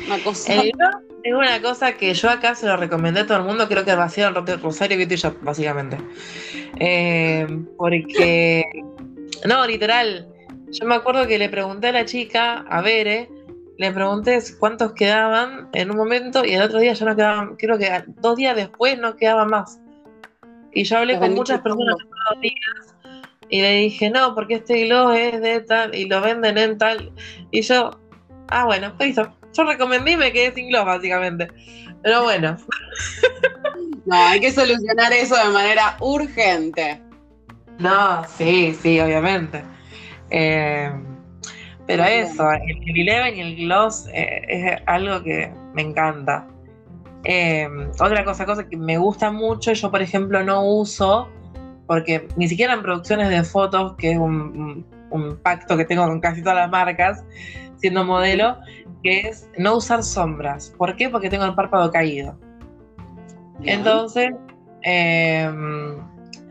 Una 0.05 0.21
cosa. 0.21 0.53
El 0.53 0.71
gloss 0.73 0.95
es 1.23 1.33
una 1.33 1.61
cosa 1.61 1.93
que 1.93 2.13
yo 2.13 2.29
acá 2.29 2.55
se 2.55 2.67
lo 2.67 2.75
recomendé 2.75 3.21
a 3.21 3.25
todo 3.25 3.37
el 3.37 3.45
mundo. 3.45 3.69
Creo 3.69 3.85
que 3.85 3.95
va 3.95 4.03
a 4.03 4.09
ser 4.09 4.35
el 4.35 4.61
Rosario 4.61 4.97
Beauty 4.97 5.15
Shop, 5.15 5.37
básicamente. 5.41 5.97
Eh, 6.77 7.47
porque. 7.77 8.65
No, 9.47 9.65
literal. 9.65 10.27
Yo 10.71 10.85
me 10.85 10.95
acuerdo 10.95 11.27
que 11.27 11.37
le 11.37 11.49
pregunté 11.49 11.87
a 11.87 11.91
la 11.91 12.05
chica, 12.05 12.65
a 12.69 12.81
Bere, 12.81 13.29
le 13.77 13.91
pregunté 13.91 14.39
cuántos 14.59 14.93
quedaban 14.93 15.69
en 15.73 15.91
un 15.91 15.97
momento 15.97 16.45
y 16.45 16.53
el 16.53 16.61
otro 16.61 16.79
día 16.79 16.93
ya 16.93 17.05
no 17.05 17.15
quedaban, 17.15 17.55
creo 17.55 17.77
que 17.77 18.03
dos 18.21 18.35
días 18.37 18.55
después 18.55 18.97
no 18.97 19.15
quedaba 19.15 19.45
más. 19.45 19.79
Y 20.73 20.83
yo 20.83 20.97
hablé 20.97 21.17
con 21.19 21.33
muchas 21.33 21.61
personas 21.61 21.95
días 22.41 22.95
y 23.49 23.61
le 23.61 23.71
dije, 23.77 24.09
no, 24.09 24.33
porque 24.35 24.55
este 24.55 24.85
gloss 24.85 25.17
es 25.17 25.41
de 25.41 25.61
tal 25.61 25.95
y 25.95 26.05
lo 26.05 26.21
venden 26.21 26.57
en 26.57 26.77
tal. 26.77 27.11
Y 27.51 27.61
yo, 27.61 27.91
ah, 28.49 28.65
bueno, 28.65 28.93
listo. 28.99 29.33
Yo 29.53 29.63
recomendé 29.63 30.11
y 30.11 30.17
me 30.17 30.33
quedé 30.33 30.53
sin 30.53 30.67
gloss, 30.67 30.85
básicamente. 30.85 31.47
Pero 32.01 32.23
bueno. 32.23 32.57
No, 34.05 34.15
hay 34.15 34.39
que 34.39 34.51
solucionar 34.51 35.11
eso 35.13 35.35
de 35.35 35.49
manera 35.49 35.97
urgente. 35.99 37.01
No, 37.79 38.23
sí, 38.37 38.73
sí, 38.81 38.99
obviamente. 38.99 39.63
Eh, 40.29 40.91
pero 41.87 42.03
eso, 42.03 42.51
el, 42.51 42.89
el, 42.89 43.01
Eleven 43.01 43.35
y 43.35 43.41
el 43.41 43.55
gloss 43.57 44.07
eh, 44.13 44.41
es 44.47 44.81
algo 44.85 45.21
que 45.23 45.51
me 45.73 45.81
encanta. 45.83 46.47
Eh, 47.23 47.67
otra 47.99 48.23
cosa, 48.23 48.45
cosa 48.45 48.67
que 48.67 48.77
me 48.77 48.97
gusta 48.97 49.31
mucho, 49.31 49.73
yo 49.73 49.91
por 49.91 50.01
ejemplo 50.01 50.43
no 50.43 50.63
uso, 50.63 51.27
porque 51.87 52.27
ni 52.35 52.47
siquiera 52.47 52.73
en 52.73 52.81
producciones 52.81 53.29
de 53.29 53.43
fotos, 53.43 53.95
que 53.97 54.11
es 54.11 54.17
un, 54.17 54.85
pacto 55.43 55.77
que 55.77 55.85
tengo 55.85 56.05
con 56.05 56.19
casi 56.19 56.41
todas 56.41 56.57
las 56.57 56.69
marcas, 56.69 57.23
siendo 57.77 58.03
modelo, 58.03 58.57
que 59.01 59.21
es 59.21 59.49
no 59.57 59.77
usar 59.77 60.03
sombras. 60.03 60.73
¿Por 60.77 60.95
qué? 60.95 61.09
Porque 61.09 61.29
tengo 61.29 61.45
el 61.45 61.55
párpado 61.55 61.89
caído. 61.91 62.37
Entonces, 63.63 64.33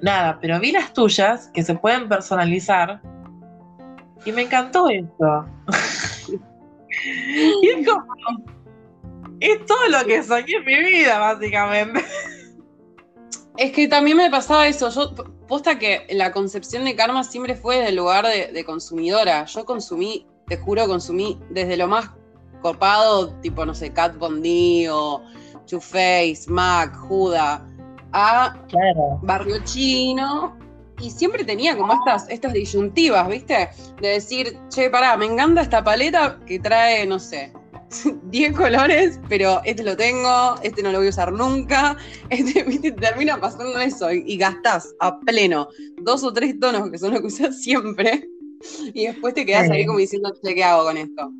nada, 0.02 0.38
pero 0.40 0.60
vi 0.60 0.72
las 0.72 0.92
tuyas 0.92 1.50
que 1.52 1.62
se 1.62 1.74
pueden 1.74 2.08
personalizar 2.08 3.00
y 4.24 4.32
me 4.32 4.42
encantó 4.42 4.88
esto. 4.88 5.46
y 7.62 7.68
es 7.68 7.88
como, 7.88 8.04
es 9.40 9.66
todo 9.66 9.88
lo 9.88 10.04
que 10.06 10.22
soñé 10.22 10.56
en 10.56 10.64
mi 10.64 10.78
vida, 10.78 11.18
básicamente. 11.18 12.04
Es 13.56 13.72
que 13.72 13.86
también 13.86 14.16
me 14.16 14.30
pasaba 14.30 14.66
eso. 14.66 14.90
Yo, 14.90 15.14
posta 15.46 15.78
que 15.78 16.06
la 16.10 16.32
concepción 16.32 16.84
de 16.84 16.96
karma 16.96 17.24
siempre 17.24 17.54
fue 17.54 17.76
desde 17.76 17.90
el 17.90 17.96
lugar 17.96 18.26
de, 18.26 18.64
consumidora. 18.64 19.44
Yo 19.44 19.64
consumí, 19.64 20.26
te 20.46 20.56
juro, 20.56 20.86
consumí 20.86 21.38
desde 21.50 21.76
lo 21.76 21.86
más 21.86 22.10
copado, 22.62 23.34
tipo, 23.40 23.64
no 23.64 23.74
sé, 23.74 23.92
Cat 23.92 24.16
Bondi 24.16 24.86
o 24.88 25.22
Two 25.66 25.80
Face, 25.80 26.44
Mac, 26.48 26.96
Juda, 26.96 27.66
a 28.14 28.56
Barrio 29.22 29.62
Chino. 29.64 30.56
Y 31.00 31.10
siempre 31.10 31.44
tenía 31.44 31.76
como 31.76 31.92
estas, 31.92 32.28
estas 32.30 32.52
disyuntivas, 32.52 33.28
¿viste? 33.28 33.68
De 34.00 34.08
decir, 34.08 34.56
che, 34.68 34.88
pará, 34.88 35.16
me 35.16 35.26
encanta 35.26 35.62
esta 35.62 35.82
paleta 35.82 36.38
que 36.46 36.60
trae, 36.60 37.04
no 37.04 37.18
sé, 37.18 37.52
10 38.30 38.56
colores, 38.56 39.20
pero 39.28 39.60
este 39.64 39.82
lo 39.82 39.96
tengo, 39.96 40.54
este 40.62 40.82
no 40.82 40.92
lo 40.92 40.98
voy 40.98 41.08
a 41.08 41.10
usar 41.10 41.32
nunca. 41.32 41.96
Este, 42.30 42.62
¿viste? 42.62 42.92
Termina 42.92 43.40
pasando 43.40 43.78
eso 43.78 44.10
y, 44.12 44.36
gastás 44.36 44.94
a 45.00 45.18
pleno 45.20 45.68
dos 46.02 46.24
o 46.24 46.32
tres 46.32 46.58
tonos 46.58 46.90
que 46.90 46.98
son 46.98 47.12
los 47.12 47.20
que 47.20 47.26
usas 47.26 47.60
siempre. 47.60 48.28
Y 48.94 49.08
después 49.08 49.34
te 49.34 49.44
quedas 49.44 49.68
ahí 49.68 49.84
como 49.84 49.98
diciendo, 49.98 50.32
¿qué 50.42 50.64
hago 50.64 50.84
con 50.84 50.96
esto? 50.96 51.30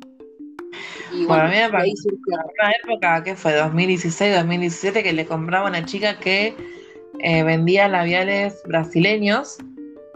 Y 1.11 1.25
bueno, 1.25 1.43
a 1.43 1.47
mí 1.47 1.55
me 1.55 1.67
una 1.67 2.71
época 2.83 3.23
que 3.23 3.35
fue 3.35 3.53
2016, 3.53 4.35
2017, 4.35 5.03
que 5.03 5.13
le 5.13 5.25
compraba 5.25 5.67
a 5.67 5.69
una 5.69 5.85
chica 5.85 6.19
que 6.19 6.55
eh, 7.19 7.43
vendía 7.43 7.87
labiales 7.87 8.61
brasileños. 8.65 9.57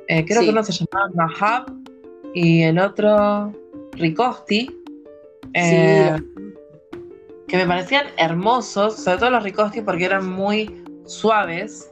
Eh, 0.08 0.25
creo 0.25 0.42
que 0.42 0.50
uno 0.50 0.63
se 0.63 0.74
llamaba 0.74 1.12
Mahab 1.13 1.66
y 2.34 2.63
el 2.63 2.80
otro 2.80 3.54
Ricosti 3.94 4.75
eh, 5.54 6.16
que 7.48 7.58
me 7.58 7.66
parecían 7.66 8.08
hermosos, 8.18 8.96
sobre 9.04 9.18
todo 9.18 9.32
los 9.32 9.44
Ricosti 9.44 9.82
porque 9.82 10.06
eran 10.06 10.30
muy 10.30 10.84
suaves 11.06 11.92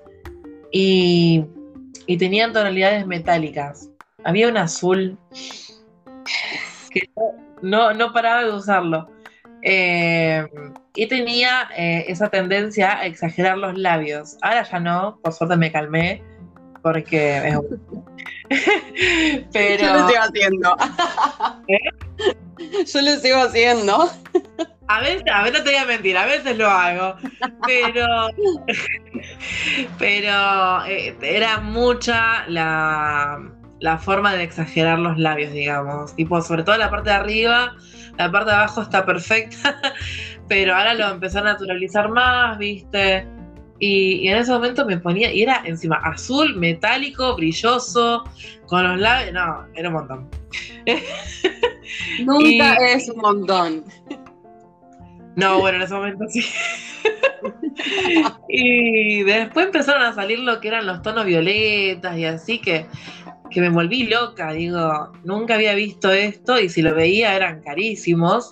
y, 0.72 1.46
tenían 2.20 2.54
tonalidades 2.54 3.06
metálicas. 3.06 3.90
Había 4.24 4.48
un 4.48 4.58
azul 4.58 5.18
que 6.92 7.10
no, 7.62 7.94
no 7.94 8.14
paraba 8.14 8.44
de 8.44 8.52
usarlo. 8.52 9.10
Eh, 9.64 10.46
y 10.96 11.08
tenía 11.08 11.70
eh, 11.76 12.06
esa 12.08 12.30
tendencia 12.30 13.00
a 13.00 13.06
exagerar 13.06 13.58
los 13.58 13.78
labios. 13.78 14.38
Ahora 14.42 14.64
ya 14.64 14.80
no, 14.80 15.20
por 15.22 15.34
suerte 15.34 15.58
me 15.58 15.72
calmé, 15.72 16.24
porque 16.82 17.38
es 17.38 17.58
Pero. 19.52 19.84
Yo 19.84 19.94
lo 19.94 20.08
sigo 20.08 20.22
haciendo. 20.22 20.78
Yo 22.86 23.02
lo 23.02 23.16
sigo 23.20 23.38
haciendo. 23.38 24.10
A 24.88 25.02
veces, 25.02 25.24
a 25.32 25.44
veces 25.44 25.60
no 25.60 25.64
te 25.66 25.72
voy 25.72 25.80
a 25.80 25.86
mentir, 25.86 26.18
a 26.18 26.26
veces 26.26 26.58
lo 26.58 26.70
hago. 26.70 27.16
Pero. 27.66 28.06
pero 30.00 30.86
eh, 30.86 31.16
era 31.22 31.60
mucha 31.60 32.48
la, 32.48 33.38
la 33.80 33.98
forma 33.98 34.34
de 34.34 34.44
exagerar 34.44 35.00
los 35.00 35.18
labios, 35.18 35.52
digamos. 35.54 36.16
Tipo, 36.16 36.42
sobre 36.42 36.64
todo 36.64 36.78
la 36.78 36.90
parte 36.90 37.10
de 37.10 37.16
arriba, 37.16 37.76
la 38.18 38.32
parte 38.32 38.52
de 38.52 38.58
abajo 38.58 38.82
está 38.82 39.06
perfecta. 39.06 39.80
Pero 40.48 40.76
ahora 40.76 40.94
lo 40.94 41.10
empecé 41.10 41.40
a 41.40 41.44
naturalizar 41.44 42.10
más, 42.10 42.58
¿viste? 42.58 43.28
Y, 43.80 44.28
en 44.28 44.38
ese 44.38 44.52
momento 44.52 44.86
me 44.86 44.98
ponía, 44.98 45.32
y 45.32 45.44
era 45.44 45.62
encima 45.66 45.98
azul, 45.98 46.56
metálico, 46.56 47.36
brilloso, 47.36 48.24
con 48.66 48.84
los 48.84 49.00
labios, 49.00 49.34
no, 49.34 49.66
era 49.76 49.90
un 49.90 49.96
montón. 49.96 50.30
Nunca 52.26 52.76
es 52.76 53.10
un 53.10 53.22
montón. 53.22 53.86
No, 55.36 55.60
bueno, 55.60 55.78
en 55.78 55.84
ese 55.84 55.94
momento 55.94 56.26
sí. 56.30 56.44
y 58.50 59.22
después 59.24 59.68
empezaron 59.68 60.02
a 60.02 60.14
salir 60.14 60.40
lo 60.40 60.60
que 60.60 60.70
eran 60.70 60.88
los 60.88 61.04
tonos 61.04 61.26
violetas 61.26 62.18
y 62.18 62.26
así 62.26 62.60
que, 62.60 62.88
que 63.50 63.62
me 63.62 63.70
volví 63.70 64.08
loca, 64.08 64.52
digo, 64.52 65.12
nunca 65.24 65.56
había 65.56 65.74
visto 65.76 66.12
esto 66.12 66.60
y 66.60 66.70
si 66.70 66.82
lo 66.82 66.94
veía 66.94 67.36
eran 67.36 67.62
carísimos. 67.62 68.52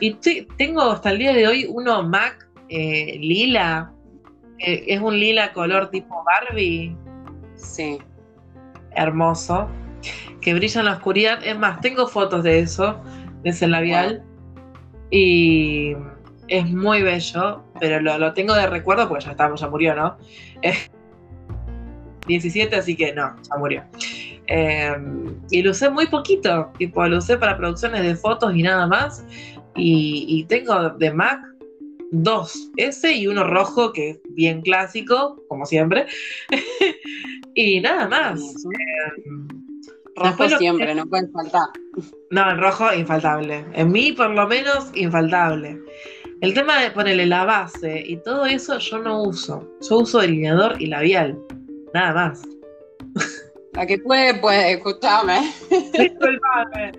Y 0.00 0.18
tengo 0.58 0.82
hasta 0.82 1.10
el 1.10 1.18
día 1.18 1.32
de 1.32 1.46
hoy 1.46 1.66
uno 1.68 2.02
MAC 2.02 2.46
eh, 2.68 3.18
lila 3.18 3.92
es 4.58 5.00
un 5.00 5.18
lila 5.18 5.52
color 5.52 5.90
tipo 5.90 6.22
Barbie. 6.24 6.96
Sí. 7.54 7.98
Hermoso. 8.92 9.68
Que 10.40 10.54
brilla 10.54 10.80
en 10.80 10.86
la 10.86 10.92
oscuridad. 10.92 11.44
Es 11.44 11.58
más, 11.58 11.80
tengo 11.80 12.06
fotos 12.06 12.42
de 12.42 12.60
eso, 12.60 13.02
de 13.42 13.50
ese 13.50 13.66
labial. 13.66 14.22
Y 15.10 15.94
es 16.48 16.66
muy 16.70 17.02
bello, 17.02 17.64
pero 17.80 18.00
lo, 18.00 18.32
tengo 18.32 18.54
de 18.54 18.66
recuerdo 18.66 19.08
porque 19.08 19.24
ya 19.24 19.32
estamos, 19.32 19.60
ya 19.60 19.68
murió, 19.68 19.94
¿no? 19.94 20.16
17, 22.26 22.76
así 22.76 22.96
que 22.96 23.12
no, 23.12 23.34
ya 23.42 23.56
murió. 23.58 23.84
Em, 24.46 25.34
y 25.50 25.62
lo 25.62 25.72
usé 25.72 25.90
muy 25.90 26.06
poquito, 26.06 26.70
tipo, 26.78 27.06
lo 27.06 27.18
usé 27.18 27.36
para 27.36 27.56
producciones 27.56 28.02
de 28.02 28.14
fotos 28.14 28.54
y 28.54 28.62
nada 28.62 28.86
más. 28.86 29.24
Y, 29.74 30.24
y 30.28 30.44
tengo 30.44 30.90
de 30.90 31.12
Mac 31.12 31.40
dos, 32.10 32.70
ese 32.76 33.12
y 33.12 33.26
uno 33.26 33.44
rojo, 33.44 33.92
que 33.92 34.10
es 34.10 34.20
bien 34.30 34.62
clásico, 34.62 35.42
como 35.48 35.66
siempre. 35.66 36.06
y 37.54 37.80
nada 37.80 38.08
más. 38.08 38.40
Em, 39.24 39.48
rojo 40.16 40.48
siempre, 40.48 40.94
no 40.94 41.06
puede 41.06 41.28
faltar. 41.28 41.68
No, 42.30 42.50
el 42.50 42.58
rojo 42.58 42.92
infaltable. 42.94 43.64
En 43.72 43.90
mí, 43.92 44.12
por 44.12 44.30
lo 44.30 44.46
menos, 44.46 44.90
infaltable. 44.94 45.80
El 46.40 46.52
tema 46.52 46.80
de 46.82 46.90
ponerle 46.90 47.26
la 47.26 47.44
base 47.44 48.02
y 48.06 48.18
todo 48.18 48.44
eso 48.44 48.78
yo 48.78 48.98
no 48.98 49.22
uso. 49.22 49.66
Yo 49.88 49.98
uso 49.98 50.20
delineador 50.20 50.80
y 50.80 50.86
labial. 50.86 51.38
Nada 51.96 52.12
más. 52.12 52.42
La 53.72 53.86
que 53.86 53.96
puede, 53.96 54.34
puede, 54.34 54.72
escúchame. 54.72 55.50
Disculpame. 55.98 56.92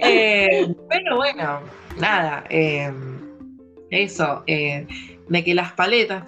Eh, 0.00 0.74
pero 0.90 1.16
bueno, 1.16 1.60
nada. 1.98 2.44
Eh, 2.50 2.92
eso. 3.88 4.42
Eh, 4.46 4.86
de 5.28 5.44
que 5.44 5.54
las 5.54 5.72
paletas, 5.72 6.24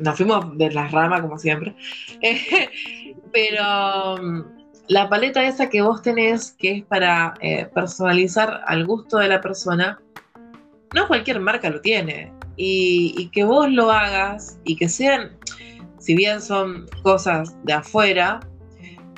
nos 0.00 0.16
fuimos 0.16 0.58
de 0.58 0.72
las 0.72 0.90
ramas 0.90 1.20
como 1.20 1.38
siempre, 1.38 1.76
pero 3.32 4.16
mm, 4.20 4.42
la 4.88 5.08
paleta 5.08 5.46
esa 5.46 5.70
que 5.70 5.80
vos 5.80 6.02
tenés, 6.02 6.56
que 6.58 6.78
es 6.78 6.84
para 6.86 7.34
personalizar 7.72 8.62
al 8.66 8.84
gusto 8.84 9.18
de 9.18 9.28
la 9.28 9.40
persona, 9.40 10.00
no 10.92 11.06
cualquier 11.06 11.38
marca 11.38 11.70
lo 11.70 11.80
tiene. 11.80 12.32
Y, 12.56 13.30
que 13.32 13.44
vos 13.44 13.70
lo 13.70 13.92
hagas 13.92 14.58
y 14.64 14.74
que 14.74 14.88
sean, 14.88 15.38
si 16.08 16.14
bien 16.14 16.40
son 16.40 16.86
cosas 17.02 17.54
de 17.64 17.74
afuera, 17.74 18.40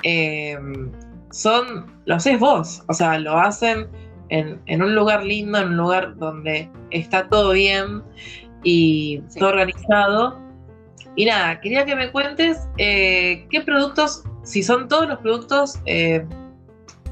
em, 0.03 0.91
son, 1.31 1.85
lo 2.05 2.15
haces 2.15 2.37
vos, 2.37 2.83
o 2.89 2.93
sea, 2.93 3.17
lo 3.17 3.37
hacen 3.37 3.87
en, 4.27 4.81
un 4.81 4.93
lugar 4.93 5.23
lindo, 5.23 5.57
en 5.57 5.69
un 5.69 5.77
lugar 5.77 6.17
donde 6.17 6.69
está 6.89 7.29
todo 7.29 7.53
bien 7.53 8.03
y 8.65 9.21
todo 9.39 9.51
organizado. 9.51 10.37
Y 11.15 11.23
nada, 11.23 11.61
quería 11.61 11.85
que 11.85 11.95
me 11.95 12.11
cuentes 12.11 12.67
eh, 12.77 13.47
qué 13.49 13.61
productos, 13.61 14.25
si 14.43 14.61
son 14.61 14.89
todos 14.89 15.07
los 15.07 15.19
productos 15.19 15.79
eh, 15.85 16.25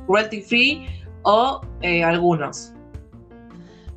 royalty 0.10 0.42
free 0.42 0.90
o 1.22 1.62
eh, 1.84 2.04
algunos. 2.04 2.74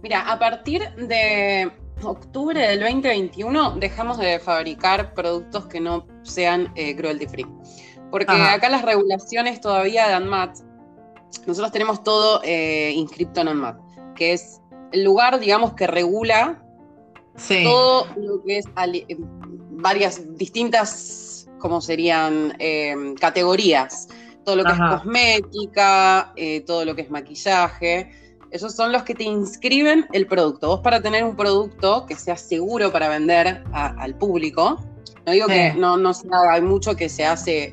Mira, 0.00 0.30
a 0.30 0.38
partir 0.38 0.88
de 0.94 1.72
octubre 2.04 2.60
del 2.60 2.80
2021 2.80 3.76
dejamos 3.76 4.18
de 4.18 4.38
fabricar 4.38 5.14
productos 5.14 5.66
que 5.66 5.80
no 5.80 6.06
sean 6.22 6.72
eh, 6.74 6.96
cruelty 6.96 7.26
free. 7.26 7.46
Porque 8.10 8.32
acá 8.32 8.68
las 8.68 8.82
regulaciones 8.82 9.60
todavía 9.60 10.08
de 10.08 10.14
ANMAT, 10.14 10.58
nosotros 11.46 11.72
tenemos 11.72 12.02
todo 12.02 12.42
eh, 12.44 12.92
inscripto 12.94 13.40
en 13.40 13.48
ANMAT, 13.48 13.78
que 14.14 14.32
es 14.32 14.60
el 14.92 15.04
lugar, 15.04 15.40
digamos, 15.40 15.72
que 15.74 15.86
regula 15.86 16.62
todo 17.64 18.06
lo 18.16 18.42
que 18.44 18.58
es 18.58 18.66
eh, 18.66 19.16
varias 19.70 20.36
distintas, 20.36 21.48
como 21.58 21.80
serían, 21.80 22.56
categorías. 23.18 24.08
Todo 24.44 24.56
lo 24.56 24.64
que 24.64 24.72
es 24.72 24.78
cosmética, 24.78 26.34
todo 26.66 26.84
lo 26.84 26.94
que 26.96 27.02
es 27.02 27.10
maquillaje 27.10 28.10
esos 28.52 28.74
son 28.74 28.92
los 28.92 29.02
que 29.02 29.14
te 29.14 29.24
inscriben 29.24 30.06
el 30.12 30.26
producto. 30.26 30.68
Vos 30.68 30.80
para 30.80 31.00
tener 31.00 31.24
un 31.24 31.34
producto 31.34 32.04
que 32.06 32.14
sea 32.14 32.36
seguro 32.36 32.92
para 32.92 33.08
vender 33.08 33.64
al 33.72 34.14
público, 34.14 34.78
no 35.24 35.32
digo 35.32 35.46
que 35.46 35.72
no, 35.74 35.96
no 35.96 36.12
se 36.12 36.26
haga, 36.28 36.54
hay 36.54 36.62
mucho 36.62 36.94
que 36.94 37.08
se 37.08 37.24
hace 37.24 37.72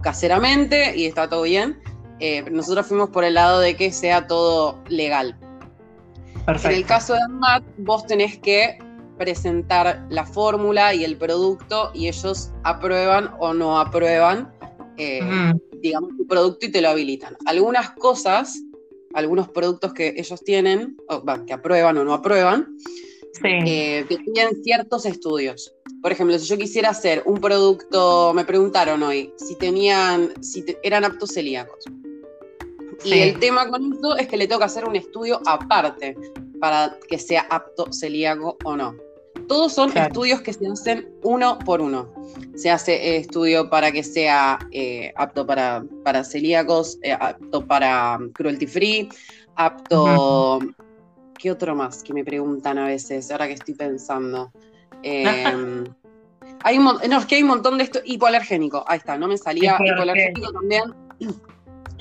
caseramente 0.00 0.96
y 0.96 1.06
está 1.06 1.28
todo 1.28 1.42
bien. 1.42 1.80
Eh, 2.18 2.44
nosotros 2.50 2.86
fuimos 2.86 3.10
por 3.10 3.24
el 3.24 3.34
lado 3.34 3.60
de 3.60 3.76
que 3.76 3.92
sea 3.92 4.26
todo 4.26 4.82
legal. 4.88 5.38
Perfecto. 6.44 6.70
En 6.70 6.74
el 6.76 6.86
caso 6.86 7.14
de 7.14 7.20
ANMAT, 7.22 7.62
vos 7.78 8.06
tenés 8.06 8.38
que 8.38 8.78
presentar 9.18 10.04
la 10.08 10.24
fórmula 10.24 10.94
y 10.94 11.04
el 11.04 11.16
producto 11.16 11.92
y 11.94 12.08
ellos 12.08 12.50
aprueban 12.64 13.32
o 13.38 13.54
no 13.54 13.78
aprueban, 13.78 14.52
eh, 14.96 15.20
digamos, 15.80 16.16
tu 16.16 16.26
producto 16.26 16.66
y 16.66 16.72
te 16.72 16.80
lo 16.80 16.90
habilitan. 16.90 17.36
Algunas 17.46 17.90
cosas 17.90 18.58
algunos 19.14 19.48
productos 19.48 19.92
que 19.92 20.14
ellos 20.16 20.42
tienen, 20.44 20.96
o, 21.08 21.22
que 21.46 21.52
aprueban 21.52 21.96
o 21.98 22.04
no 22.04 22.14
aprueban, 22.14 22.76
eh, 23.44 24.04
que 24.08 24.18
tienen 24.18 24.62
ciertos 24.62 25.06
estudios. 25.06 25.74
Por 26.00 26.12
ejemplo, 26.12 26.38
si 26.38 26.46
yo 26.46 26.58
quisiera 26.58 26.90
hacer 26.90 27.22
un 27.26 27.40
producto, 27.40 28.32
me 28.34 28.44
preguntaron 28.44 29.02
hoy 29.02 29.32
si 29.36 29.56
tenían, 29.56 30.32
si 30.42 30.64
eran 30.82 31.04
aptos 31.04 31.30
celíacos. 31.32 31.84
Y 33.04 33.14
el 33.14 33.38
tema 33.38 33.68
con 33.68 33.92
eso 33.92 34.16
es 34.16 34.28
que 34.28 34.36
le 34.36 34.46
tengo 34.46 34.60
que 34.60 34.66
hacer 34.66 34.84
un 34.84 34.94
estudio 34.94 35.40
aparte 35.46 36.16
para 36.60 36.96
que 37.08 37.18
sea 37.18 37.46
apto 37.50 37.92
celíaco 37.92 38.56
o 38.64 38.76
no. 38.76 38.96
Todos 39.48 39.72
son 39.72 39.96
estudios 39.96 40.40
que 40.40 40.52
se 40.52 40.66
hacen 40.66 41.08
uno 41.22 41.58
por 41.58 41.80
uno. 41.80 42.12
Se 42.54 42.70
hace 42.70 43.16
estudio 43.16 43.68
para 43.70 43.92
que 43.92 44.02
sea 44.02 44.58
eh, 44.70 45.12
apto 45.16 45.46
para, 45.46 45.84
para 46.04 46.24
celíacos, 46.24 46.98
eh, 47.02 47.12
apto 47.12 47.66
para 47.66 48.18
cruelty 48.34 48.66
free, 48.66 49.08
apto... 49.56 50.60
¿Qué 51.38 51.50
otro 51.50 51.74
más 51.74 52.04
que 52.04 52.14
me 52.14 52.24
preguntan 52.24 52.78
a 52.78 52.86
veces, 52.86 53.28
ahora 53.32 53.48
que 53.48 53.54
estoy 53.54 53.74
pensando? 53.74 54.52
Em, 55.04 55.84
hay 56.62 56.78
un, 56.78 56.84
no, 56.84 57.18
es 57.18 57.26
que 57.26 57.34
hay 57.34 57.42
un 57.42 57.48
montón 57.48 57.76
de 57.76 57.82
esto, 57.82 57.98
hipoalergénico, 58.04 58.84
ahí 58.86 58.98
está, 58.98 59.18
no 59.18 59.26
me 59.26 59.36
salía, 59.36 59.76
hipoalergénico 59.84 60.52
también 60.52 60.94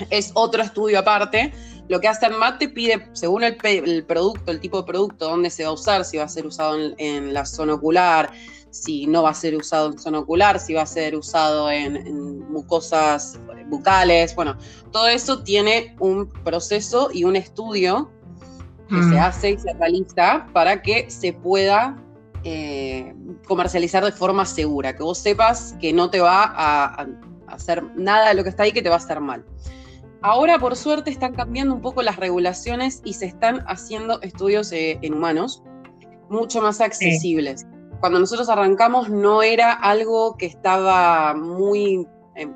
es 0.10 0.32
otro 0.34 0.62
estudio 0.62 1.00
aparte. 1.00 1.54
Lo 1.92 2.00
que 2.00 2.08
hace 2.08 2.26
ANMAT 2.26 2.58
te 2.58 2.70
pide, 2.70 3.06
según 3.12 3.44
el, 3.44 3.58
producto, 4.06 4.50
el 4.50 4.62
tipo 4.62 4.78
de 4.78 4.84
producto, 4.84 5.28
dónde 5.28 5.50
se 5.50 5.66
va 5.66 5.72
a 5.72 5.74
usar, 5.74 6.06
si 6.06 6.16
va 6.16 6.24
a 6.24 6.30
ser 6.30 6.46
usado 6.46 6.78
en, 6.98 7.34
la 7.34 7.46
zona 7.46 7.74
ocular, 7.74 8.32
si 8.70 9.08
no 9.08 9.24
va 9.24 9.32
a 9.32 9.34
ser 9.34 9.58
usado 9.58 9.92
en 9.92 10.00
zona 10.00 10.20
ocular, 10.20 10.58
si 10.58 10.74
va 10.74 10.84
a 10.84 10.86
ser 10.86 11.18
usado 11.18 11.70
en, 11.70 12.50
mucosas 12.50 13.38
bucales. 13.68 14.34
Bueno, 14.36 14.56
todo 14.94 15.10
eso 15.10 15.44
tiene 15.44 15.94
un 16.00 16.30
proceso 16.30 17.10
y 17.12 17.26
un 17.26 17.36
estudio 17.36 18.10
que 18.88 18.96
se 18.96 19.16
mm. 19.16 19.18
hace 19.18 19.50
y 19.50 19.58
se 19.58 19.74
realiza 19.74 20.48
para 20.54 20.82
que 20.82 21.12
se 21.12 21.34
pueda 21.34 22.02
eh, 22.46 23.14
comercializar 23.46 24.06
de 24.06 24.14
forma 24.14 24.46
segura, 24.46 24.96
que 24.96 25.04
vos 25.04 25.18
sepas 25.18 25.76
que 25.82 25.92
no 25.92 26.10
te 26.10 26.22
va 26.22 26.54
a 26.56 27.06
hacer 27.48 27.84
nada 27.98 28.30
de 28.30 28.36
lo 28.36 28.44
que 28.44 28.50
está 28.50 28.64
ahí 28.64 28.72
que 28.72 28.82
te 28.82 28.88
va 28.88 28.96
a 28.96 29.00
hacer 29.00 29.20
mal. 29.20 29.44
Ahora, 30.24 30.60
por 30.60 30.76
suerte, 30.76 31.10
están 31.10 31.34
cambiando 31.34 31.74
un 31.74 31.82
poco 31.82 32.04
las 32.04 32.18
regulaciones 32.18 33.02
y 33.04 33.14
se 33.14 33.26
están 33.26 33.64
haciendo 33.68 34.22
estudios 34.22 34.72
eh, 34.72 35.00
en 35.02 35.16
humanos 35.16 35.64
mucho 36.30 36.62
más 36.62 36.80
accesibles. 36.80 37.66
Cuando 38.00 38.20
nosotros 38.20 38.48
arrancamos 38.48 39.10
no 39.10 39.42
era 39.42 39.74
algo 39.74 40.38
que 40.38 40.46
estaba 40.46 41.34
muy 41.34 42.08
eh, 42.36 42.48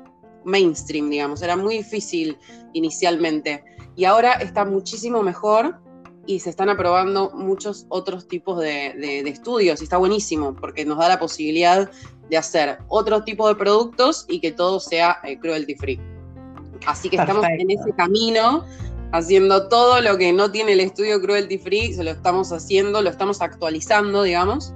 mainstream, 0.44 1.10
digamos, 1.10 1.42
era 1.42 1.56
muy 1.56 1.78
difícil 1.78 2.38
inicialmente. 2.72 3.64
Y 3.96 4.04
ahora 4.04 4.34
está 4.34 4.64
muchísimo 4.64 5.22
mejor 5.24 5.80
y 6.24 6.40
se 6.40 6.50
están 6.50 6.68
aprobando 6.68 7.30
muchos 7.34 7.86
otros 7.88 8.28
tipos 8.28 8.60
de, 8.60 9.22
estudios 9.26 9.80
y 9.80 9.84
está 9.84 9.96
buenísimo 9.96 10.54
porque 10.54 10.84
nos 10.84 10.98
da 10.98 11.08
la 11.08 11.18
posibilidad 11.18 11.90
de 12.30 12.36
hacer 12.36 12.78
otro 12.88 13.24
tipo 13.24 13.48
de 13.48 13.56
productos 13.56 14.24
y 14.28 14.40
que 14.40 14.52
todo 14.52 14.78
sea 14.78 15.18
eh, 15.24 15.38
cruelty 15.38 15.74
free. 15.74 16.15
Así 16.86 17.10
que 17.10 17.16
estamos 17.16 17.44
en 17.46 17.70
ese 17.70 17.92
camino, 17.96 18.64
haciendo 19.12 19.68
todo 19.68 20.00
lo 20.00 20.16
que 20.16 20.32
no 20.32 20.50
tiene 20.50 20.72
el 20.72 20.80
estudio 20.80 21.20
Cruelty 21.20 21.58
Free, 21.58 21.92
se 21.92 22.04
lo 22.04 22.10
estamos 22.10 22.52
haciendo, 22.52 23.02
lo 23.02 23.10
estamos 23.10 23.40
actualizando, 23.42 24.22
digamos. 24.22 24.72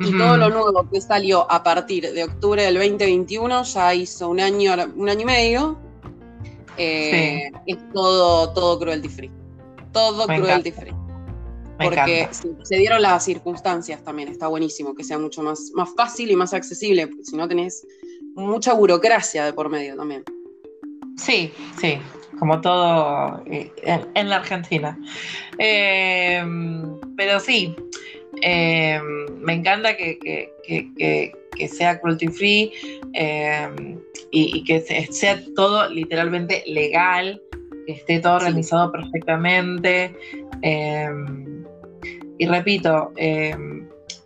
Y 0.00 0.16
todo 0.18 0.36
lo 0.36 0.48
nuevo 0.50 0.88
que 0.90 1.00
salió 1.00 1.50
a 1.50 1.62
partir 1.62 2.12
de 2.12 2.24
octubre 2.24 2.62
del 2.62 2.74
2021, 2.74 3.62
ya 3.62 3.94
hizo 3.94 4.28
un 4.28 4.40
año, 4.40 4.72
un 4.96 5.08
año 5.08 5.20
y 5.20 5.24
medio, 5.24 5.78
eh, 6.76 7.50
es 7.66 7.78
todo, 7.92 8.52
todo 8.52 8.78
cruelty 8.80 9.08
free. 9.08 9.30
Todo 9.92 10.26
cruelty 10.26 10.72
free. 10.72 10.92
porque 11.78 12.28
se, 12.62 12.76
dieron 12.76 13.02
las 13.02 13.24
circunstancias 13.24 14.02
también, 14.02 14.28
está 14.28 14.48
buenísimo, 14.48 14.94
que 14.94 15.04
sea 15.04 15.18
mucho 15.18 15.42
más, 15.42 15.70
más 15.74 15.90
fácil 15.96 16.30
y 16.30 16.36
más 16.36 16.52
accesible, 16.54 17.06
porque 17.06 17.24
si 17.24 17.36
no 17.36 17.46
tenés 17.46 17.86
mucha 18.34 18.74
burocracia 18.74 19.44
de 19.44 19.52
por 19.52 19.68
medio 19.68 19.96
también. 19.96 20.24
Sí, 21.16 21.52
sí, 21.80 21.98
como 22.38 22.60
todo 22.60 23.42
eh, 23.46 23.70
en, 24.14 24.28
la 24.28 24.36
Argentina. 24.36 24.98
Em, 25.58 26.98
pero 27.16 27.40
sí, 27.40 27.74
em, 28.42 29.26
me 29.40 29.54
encanta 29.54 29.96
que, 29.96 30.50
sea 31.68 32.00
cruelty 32.00 32.28
free 32.28 32.72
em, 33.12 33.98
y, 34.30 34.64
que 34.64 34.80
sea 34.80 35.40
todo 35.54 35.88
literalmente 35.88 36.64
legal, 36.66 37.40
que 37.86 37.92
esté 37.92 38.18
todo 38.20 38.36
organizado 38.36 38.90
perfectamente. 38.90 40.14
y 42.38 42.46
repito, 42.46 43.12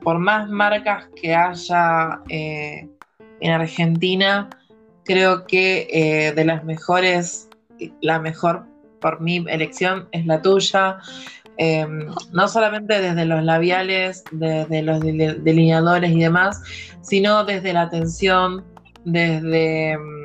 por 0.02 0.18
más 0.18 0.48
marcas 0.48 1.08
que 1.20 1.34
haya 1.34 2.20
eh, 2.28 2.88
en 3.40 3.50
Argentina, 3.50 4.48
Creo 5.08 5.46
que 5.46 5.88
eh, 5.90 6.32
de 6.32 6.44
las 6.44 6.64
mejores, 6.64 7.48
la 8.02 8.18
mejor 8.18 8.66
por 9.00 9.22
mi 9.22 9.42
elección 9.48 10.06
es 10.12 10.26
la 10.26 10.42
tuya. 10.42 10.98
Em, 11.56 12.08
no 12.32 12.46
solamente 12.46 13.00
desde 13.00 13.24
los 13.24 13.42
labiales, 13.42 14.22
desde 14.32 14.82
los 14.82 15.00
delineadores 15.00 16.10
y 16.12 16.20
demás, 16.20 16.60
sino 17.00 17.42
desde 17.44 17.72
la 17.72 17.82
atención, 17.82 18.62
desde 19.06 19.92
em, 19.92 20.24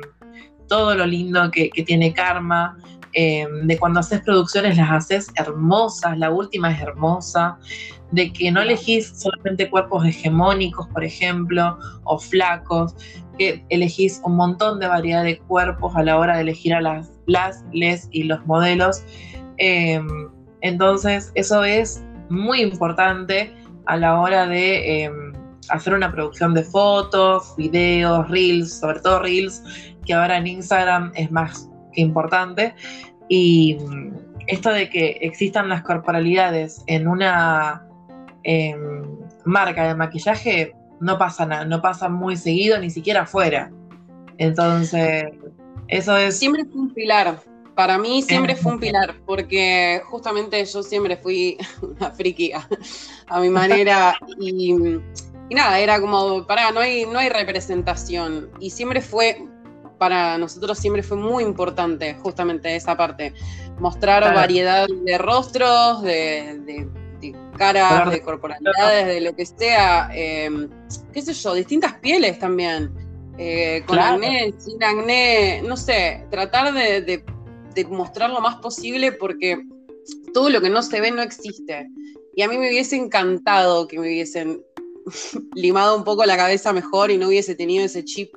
todo 0.68 0.94
lo 0.94 1.06
lindo 1.06 1.50
que, 1.50 1.70
tiene 1.86 2.12
Karma, 2.12 2.76
em, 3.14 3.66
de 3.66 3.78
cuando 3.78 4.00
haces 4.00 4.20
producciones 4.20 4.76
las 4.76 4.90
haces 4.90 5.28
hermosas, 5.36 6.18
la 6.18 6.30
última 6.30 6.70
es 6.70 6.82
hermosa, 6.82 7.56
de 8.12 8.32
que 8.32 8.52
no 8.52 8.60
elegís 8.60 9.18
solamente 9.18 9.70
cuerpos 9.70 10.06
hegemónicos, 10.06 10.86
por 10.88 11.02
ejemplo, 11.02 11.78
o 12.04 12.18
flacos, 12.18 12.94
que 13.38 13.64
elegís 13.68 14.20
un 14.24 14.36
montón 14.36 14.78
de 14.80 14.86
variedad 14.86 15.24
de 15.24 15.38
cuerpos 15.38 15.94
a 15.96 16.02
la 16.02 16.18
hora 16.18 16.36
de 16.36 16.42
elegir 16.42 16.74
a 16.74 16.80
las, 16.80 17.12
las 17.26 17.64
les 17.72 18.08
y 18.12 18.24
los 18.24 18.44
modelos. 18.46 19.02
Em, 19.58 20.06
entonces, 20.60 21.32
eso 21.34 21.64
es 21.64 22.04
muy 22.30 22.60
importante 22.60 23.54
a 23.86 23.96
la 23.96 24.20
hora 24.20 24.46
de 24.46 25.04
em, 25.04 25.32
hacer 25.68 25.94
una 25.94 26.10
producción 26.12 26.54
de 26.54 26.62
fotos, 26.62 27.54
videos, 27.56 28.28
reels, 28.28 28.80
sobre 28.80 29.00
todo 29.00 29.20
reels, 29.20 29.62
que 30.06 30.14
ahora 30.14 30.38
en 30.38 30.46
Instagram 30.46 31.12
es 31.14 31.30
más 31.30 31.70
que 31.92 32.00
importante. 32.00 32.74
Y 33.28 33.78
esto 34.46 34.70
de 34.70 34.88
que 34.90 35.18
existan 35.22 35.68
las 35.68 35.82
corporalidades 35.82 36.82
en 36.86 37.08
una 37.08 37.86
em, 38.42 39.02
marca 39.44 39.86
de 39.88 39.94
maquillaje 39.94 40.74
no 41.00 41.18
pasa 41.18 41.46
nada, 41.46 41.64
no 41.64 41.82
pasa 41.82 42.08
muy 42.08 42.36
seguido, 42.36 42.78
ni 42.78 42.90
siquiera 42.90 43.22
afuera. 43.22 43.70
Entonces, 44.38 45.24
eso 45.88 46.16
es. 46.16 46.38
Siempre 46.38 46.64
fue 46.64 46.80
un 46.80 46.94
pilar. 46.94 47.40
Para 47.74 47.98
mí 47.98 48.22
siempre 48.22 48.54
fue 48.54 48.72
un 48.72 48.78
pilar, 48.78 49.16
porque 49.26 50.00
justamente 50.04 50.64
yo 50.64 50.82
siempre 50.82 51.16
fui 51.16 51.58
una 51.82 52.10
friki 52.12 52.52
a, 52.52 53.40
mi 53.40 53.50
manera 53.50 54.16
y, 54.38 54.74
nada, 55.50 55.78
era 55.80 56.00
como, 56.00 56.46
pará, 56.46 56.70
no 56.70 56.80
hay, 56.80 57.04
no 57.06 57.18
hay 57.18 57.28
representación. 57.28 58.50
Y 58.60 58.70
siempre 58.70 59.00
fue, 59.00 59.44
para 59.98 60.38
nosotros 60.38 60.78
siempre 60.78 61.02
fue 61.02 61.16
muy 61.16 61.42
importante 61.42 62.14
justamente 62.22 62.76
esa 62.76 62.96
parte, 62.96 63.34
mostrar 63.80 64.22
variedad 64.34 64.86
de 64.86 65.18
rostros, 65.18 66.02
de, 66.02 66.88
caras, 67.54 68.10
de 68.10 68.20
corporalidades, 68.20 69.06
de 69.06 69.20
lo 69.20 69.34
que 69.34 69.46
sea, 69.46 70.10
em, 70.12 70.68
qué 71.12 71.22
sé 71.22 71.32
yo, 71.32 71.54
distintas 71.54 71.94
pieles 71.94 72.38
también. 72.38 72.92
Eh, 73.36 73.82
con 73.86 73.98
acné, 73.98 74.54
sin 74.58 74.82
acné, 74.82 75.60
no 75.62 75.76
sé, 75.76 76.24
tratar 76.30 76.72
de 76.72 77.24
de 77.74 77.84
mostrar 77.84 78.30
lo 78.30 78.40
más 78.40 78.56
posible 78.56 79.12
porque 79.12 79.62
todo 80.32 80.50
lo 80.50 80.60
que 80.60 80.70
no 80.70 80.82
se 80.82 81.00
ve 81.00 81.10
no 81.10 81.22
existe. 81.22 81.88
Y 82.34 82.42
a 82.42 82.48
mí 82.48 82.56
me 82.58 82.68
hubiese 82.68 82.96
encantado 82.96 83.86
que 83.86 83.98
me 83.98 84.08
hubiesen 84.08 84.62
limado 85.54 85.96
un 85.96 86.04
poco 86.04 86.24
la 86.24 86.36
cabeza 86.36 86.72
mejor 86.72 87.10
y 87.10 87.18
no 87.18 87.28
hubiese 87.28 87.54
tenido 87.54 87.84
ese 87.84 88.04
chip 88.04 88.32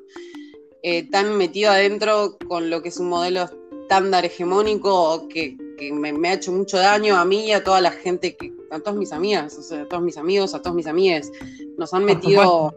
eh, 0.84 1.10
tan 1.10 1.38
metido 1.38 1.72
adentro 1.72 2.38
con 2.48 2.70
lo 2.70 2.82
que 2.82 2.90
es 2.90 2.98
un 2.98 3.10
modelo 3.10 3.50
estándar 3.82 4.26
hegemónico 4.26 5.28
que, 5.28 5.58
me, 5.94 6.30
ha 6.30 6.34
hecho 6.34 6.52
mucho 6.52 6.78
daño 6.78 7.16
a 7.18 7.26
mí 7.26 7.46
y 7.46 7.52
a 7.52 7.64
toda 7.64 7.82
la 7.82 7.92
gente, 7.92 8.36
que, 8.36 8.54
a 8.72 8.80
todas 8.80 8.96
mis 8.96 9.12
amigas, 9.12 9.72
a 9.72 9.86
todos 9.86 10.04
mis 10.04 10.18
amigos, 10.18 10.54
a 10.54 10.62
todos 10.62 10.76
mis 10.76 10.88
amigues. 10.88 11.32
Nos 11.78 11.94
han 11.94 12.06
metido 12.06 12.76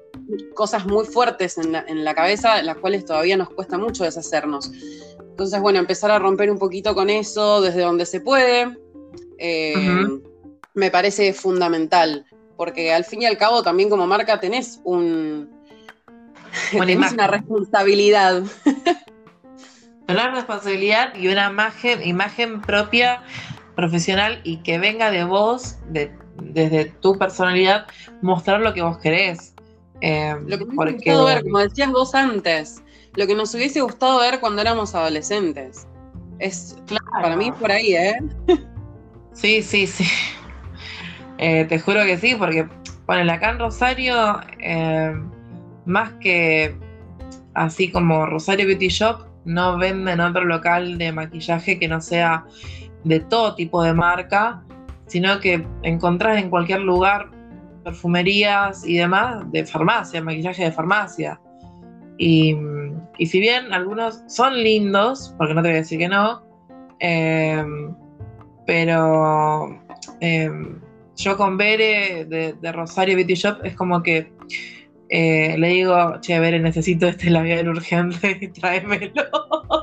cosas 0.54 0.86
muy 0.86 1.04
fuertes 1.06 1.58
en 1.58 1.72
la, 1.72 1.84
en 1.86 2.04
la 2.04 2.14
cabeza, 2.14 2.62
las 2.62 2.76
cuales 2.76 3.04
todavía 3.04 3.36
nos 3.36 3.50
cuesta 3.50 3.78
mucho 3.78 4.04
deshacernos. 4.04 4.70
Entonces, 5.40 5.60
bueno, 5.60 5.78
empezar 5.78 6.10
a 6.10 6.18
romper 6.18 6.50
un 6.50 6.58
poquito 6.58 6.94
con 6.94 7.08
eso 7.08 7.62
desde 7.62 7.80
donde 7.80 8.04
se 8.04 8.20
puede, 8.20 8.76
eh, 9.38 10.04
me 10.74 10.90
parece 10.90 11.32
fundamental, 11.32 12.26
porque 12.56 12.92
al 12.92 13.04
fin 13.04 13.22
y 13.22 13.26
al 13.26 13.38
cabo 13.38 13.62
también 13.62 13.88
como 13.88 14.06
marca 14.06 14.38
tenés 14.38 14.80
un... 14.84 15.50
una 16.74 17.26
responsabilidad. 17.26 18.42
una 20.08 20.34
responsabilidad 20.34 21.14
y 21.14 21.28
una 21.28 21.50
imagen, 21.50 22.06
imagen 22.06 22.60
propia, 22.60 23.22
profesional 23.80 24.40
y 24.44 24.58
que 24.58 24.78
venga 24.78 25.10
de 25.10 25.24
vos, 25.24 25.78
desde 25.88 26.86
tu 27.00 27.18
personalidad, 27.18 27.86
mostrar 28.20 28.60
lo 28.60 28.74
que 28.74 28.82
vos 28.82 28.98
querés. 28.98 29.54
Eh, 30.02 30.34
lo 30.46 30.58
que 30.58 30.66
me 30.66 30.74
porque... 30.74 31.14
ver, 31.14 31.42
como 31.42 31.58
decías 31.58 31.90
vos 31.90 32.14
antes, 32.14 32.82
lo 33.16 33.26
que 33.26 33.34
nos 33.34 33.54
hubiese 33.54 33.80
gustado 33.80 34.20
ver 34.20 34.40
cuando 34.40 34.60
éramos 34.60 34.94
adolescentes. 34.94 35.86
Es 36.38 36.76
claro. 36.86 37.04
para 37.22 37.36
mí 37.36 37.52
por 37.52 37.70
ahí, 37.70 37.94
¿eh? 37.94 38.18
Sí, 39.32 39.62
sí, 39.62 39.86
sí. 39.86 40.04
Eh, 41.38 41.64
te 41.64 41.78
juro 41.78 42.04
que 42.04 42.18
sí, 42.18 42.34
porque 42.34 42.68
bueno, 43.06 43.32
acá 43.32 43.50
en 43.50 43.58
Rosario, 43.58 44.40
eh, 44.58 45.14
más 45.86 46.12
que 46.20 46.76
así 47.54 47.90
como 47.90 48.26
Rosario 48.26 48.66
Beauty 48.66 48.88
Shop, 48.88 49.26
no 49.46 49.78
venden 49.78 50.20
otro 50.20 50.44
local 50.44 50.98
de 50.98 51.12
maquillaje 51.12 51.78
que 51.78 51.88
no 51.88 52.00
sea 52.02 52.44
de 53.04 53.20
todo 53.20 53.54
tipo 53.54 53.82
de 53.82 53.94
marca, 53.94 54.62
sino 55.06 55.40
que 55.40 55.66
encontrás 55.82 56.38
en 56.38 56.50
cualquier 56.50 56.80
lugar 56.80 57.30
perfumerías 57.84 58.86
y 58.86 58.96
demás 58.96 59.50
de 59.50 59.64
farmacia, 59.64 60.22
maquillaje 60.22 60.64
de 60.64 60.72
farmacia. 60.72 61.40
Y, 62.18 62.54
si 63.26 63.40
bien 63.40 63.72
algunos 63.72 64.22
son 64.26 64.62
lindos, 64.62 65.34
porque 65.38 65.54
no 65.54 65.62
te 65.62 65.68
voy 65.68 65.76
a 65.76 65.80
decir 65.80 65.98
que 65.98 66.08
no, 66.08 66.42
eh, 67.00 67.64
pero 68.66 69.80
eh, 70.20 70.50
yo 71.16 71.36
con 71.36 71.56
Bere 71.56 72.24
de, 72.26 72.72
Rosario 72.72 73.16
Beauty 73.16 73.34
Shop 73.34 73.64
es 73.64 73.74
como 73.74 74.02
que 74.02 74.32
eh, 75.12 75.56
le 75.58 75.68
digo, 75.70 76.20
che, 76.20 76.38
Bere, 76.38 76.60
necesito 76.60 77.08
este 77.08 77.30
labial 77.30 77.68
urgente 77.68 78.52
tráemelo. 78.60 79.24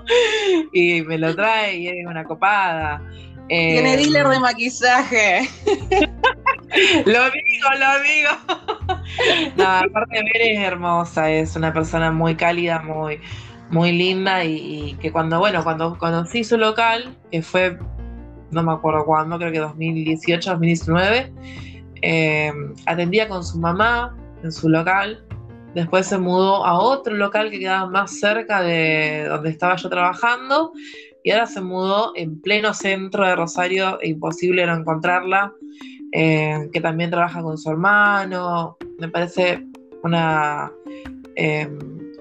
y 0.73 1.01
me 1.01 1.17
lo 1.17 1.35
trae 1.35 1.75
y 1.75 1.87
es 1.89 2.07
una 2.07 2.23
copada. 2.23 3.01
Tiene 3.49 3.97
dealer 3.97 4.27
de 4.27 4.39
maquillaje. 4.39 5.49
lo 7.05 7.29
digo, 7.29 7.69
lo 7.77 8.01
digo. 8.03 9.53
no, 9.57 9.65
aparte 9.65 10.23
Bere 10.33 10.53
es 10.53 10.59
hermosa, 10.59 11.29
es 11.29 11.57
una 11.57 11.73
persona 11.73 12.09
muy 12.09 12.35
cálida, 12.35 12.79
muy, 12.79 13.19
muy 13.69 13.91
linda 13.91 14.45
y, 14.45 14.97
que 15.01 15.11
cuando, 15.11 15.39
bueno, 15.39 15.61
cuando 15.61 15.97
conocí 15.97 16.45
su 16.45 16.57
local, 16.57 17.17
que 17.31 17.41
fue, 17.41 17.77
no 18.51 18.63
me 18.63 18.71
acuerdo 18.71 19.05
cuándo, 19.05 19.37
creo 19.37 19.51
que 19.51 19.59
2018, 19.59 20.51
2019, 20.51 21.33
eh, 22.01 22.53
atendía 22.85 23.27
con 23.27 23.43
su 23.43 23.59
mamá 23.59 24.15
su 24.51 24.69
local. 24.69 25.23
Después 25.73 26.07
se 26.07 26.17
mudó 26.17 26.65
a 26.65 26.79
otro 26.79 27.15
local 27.15 27.51
que 27.51 27.59
quedaba 27.59 27.89
más 27.89 28.19
cerca 28.19 28.61
de 28.61 29.25
donde 29.27 29.49
estaba 29.49 29.75
yo 29.75 29.89
trabajando 29.89 30.71
y 31.23 31.31
ahora 31.31 31.45
se 31.45 31.61
mudó 31.61 32.13
en 32.15 32.41
pleno 32.41 32.73
centro 32.73 33.27
de 33.27 33.35
Rosario, 33.35 33.99
e 34.01 34.09
imposible 34.09 34.65
no 34.65 34.75
encontrarla. 34.75 35.53
Eh, 36.13 36.69
que 36.71 36.79
también 36.79 37.09
trabaja 37.09 37.41
con 37.41 37.57
su 37.57 37.69
hermano. 37.69 38.77
Me 38.99 39.09
parece 39.09 39.65
una, 40.03 40.71
eh, 41.35 41.69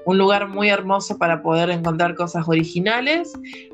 un 0.04 0.18
lugar 0.18 0.48
muy 0.48 0.68
hermoso 0.68 1.16
para 1.18 1.42
poder 1.42 1.70
encontrar 1.70 2.14
cosas 2.14 2.48
originales 2.48 3.32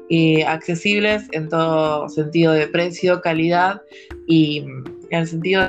y 0.09 0.43
accesibles 0.43 1.29
en 1.33 1.49
todo 1.49 2.09
sentido 2.09 2.53
de 2.53 2.69
precio, 2.69 3.21
calidad 3.21 3.81
y 4.27 4.59
en 4.59 5.19
el 5.19 5.27
sentido 5.27 5.69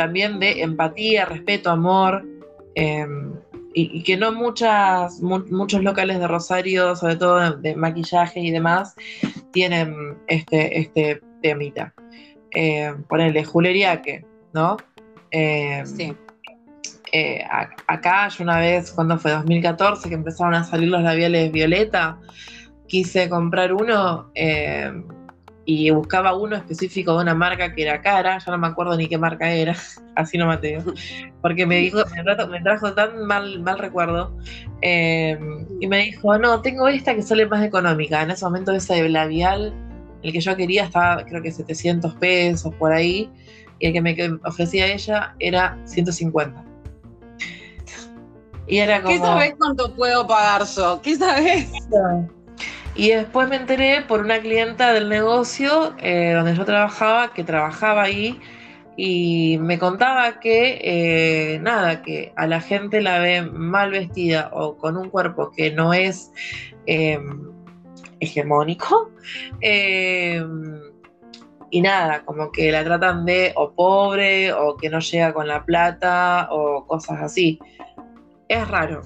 también 0.00 0.40
de 0.40 0.62
empatía, 0.62 1.26
respeto, 1.26 1.68
amor. 1.68 2.24
Eh, 2.74 3.06
y, 3.74 4.02
que 4.02 4.16
no 4.16 4.32
muchas, 4.32 5.20
muchos 5.20 5.82
locales 5.82 6.18
de 6.18 6.26
Rosario, 6.26 6.96
sobre 6.96 7.16
todo 7.16 7.56
de, 7.58 7.76
maquillaje 7.76 8.40
y 8.40 8.50
demás, 8.50 8.94
tienen 9.52 10.16
este, 10.26 10.80
este 10.80 11.20
temita 11.42 11.92
eh, 12.52 12.94
ponerle 13.08 13.44
Juleriaque, 13.44 14.24
¿no? 14.54 14.78
Eh, 15.30 15.82
sí. 15.84 16.16
Eh, 17.12 17.44
acá 17.86 18.28
yo 18.28 18.42
una 18.44 18.58
vez, 18.58 18.92
cuando 18.92 19.18
fue 19.18 19.32
2014, 19.32 20.08
que 20.08 20.14
empezaron 20.14 20.54
a 20.54 20.64
salir 20.64 20.88
los 20.88 21.02
labiales 21.02 21.52
violeta, 21.52 22.18
quise 22.86 23.28
comprar 23.28 23.74
uno 23.74 24.30
eh, 24.34 24.92
y 25.64 25.90
buscaba 25.90 26.36
uno 26.36 26.56
específico 26.56 27.14
de 27.14 27.22
una 27.22 27.34
marca 27.34 27.74
que 27.74 27.82
era 27.82 28.00
cara, 28.00 28.38
ya 28.38 28.52
no 28.52 28.58
me 28.58 28.66
acuerdo 28.66 28.96
ni 28.96 29.08
qué 29.08 29.18
marca 29.18 29.50
era, 29.50 29.76
así 30.16 30.38
no 30.38 30.46
Mateo, 30.46 30.82
porque 31.42 31.66
me 31.66 31.76
dijo, 31.76 31.98
me, 32.48 32.60
trajo 32.60 32.92
tan 32.94 33.26
mal, 33.26 33.60
mal 33.60 33.78
recuerdo, 33.78 34.36
y 34.82 35.86
me 35.86 36.04
dijo, 36.04 36.38
no, 36.38 36.60
tengo 36.62 36.88
esta 36.88 37.14
que 37.14 37.22
sale 37.22 37.46
más 37.46 37.64
económica, 37.64 38.22
en 38.22 38.30
ese 38.30 38.44
momento 38.44 38.72
ese 38.72 39.08
labial 39.08 39.74
el 40.22 40.32
que 40.32 40.40
yo 40.40 40.56
quería 40.56 40.84
estaba, 40.84 41.24
creo 41.24 41.42
que 41.42 41.50
700 41.50 42.14
pesos 42.14 42.74
por 42.74 42.92
ahí, 42.92 43.30
y 43.78 43.86
el 43.86 43.92
que 43.92 44.00
me 44.02 44.16
ofrecía 44.44 44.86
ella 44.86 45.34
era 45.38 45.78
150. 45.86 46.64
Y 48.66 48.78
era 48.78 49.02
como. 49.02 49.14
¿Qué 49.14 49.18
sabes 49.18 49.54
cuánto 49.58 49.94
puedo 49.96 50.26
pagar 50.26 50.64
yo? 50.64 51.00
¿Qué 51.02 51.16
sabes? 51.16 51.68
Y 52.94 53.10
después 53.10 53.48
me 53.48 53.56
enteré 53.56 54.02
por 54.02 54.20
una 54.20 54.40
clienta 54.40 54.92
del 54.92 55.08
negocio 55.08 55.94
eh, 55.98 56.32
donde 56.34 56.54
yo 56.54 56.64
trabajaba, 56.64 57.32
que 57.32 57.44
trabajaba 57.44 58.02
ahí, 58.02 58.40
y 58.96 59.58
me 59.60 59.78
contaba 59.78 60.40
que, 60.40 60.80
eh, 60.82 61.58
nada, 61.60 62.02
que 62.02 62.32
a 62.36 62.46
la 62.46 62.60
gente 62.60 63.00
la 63.00 63.18
ve 63.18 63.42
mal 63.42 63.90
vestida 63.90 64.50
o 64.52 64.76
con 64.76 64.96
un 64.96 65.08
cuerpo 65.08 65.50
que 65.50 65.70
no 65.70 65.94
es. 65.94 66.32
Eh, 66.86 67.18
hegemónico. 68.20 69.10
Eh, 69.60 70.44
y 71.70 71.80
nada, 71.80 72.24
como 72.24 72.50
que 72.50 72.70
la 72.70 72.84
tratan 72.84 73.24
de 73.24 73.52
o 73.56 73.72
pobre 73.72 74.52
o 74.52 74.76
que 74.76 74.90
no 74.90 75.00
llega 75.00 75.32
con 75.32 75.48
la 75.48 75.64
plata 75.64 76.48
o 76.50 76.86
cosas 76.86 77.20
así. 77.22 77.58
Es 78.48 78.68
raro. 78.68 79.02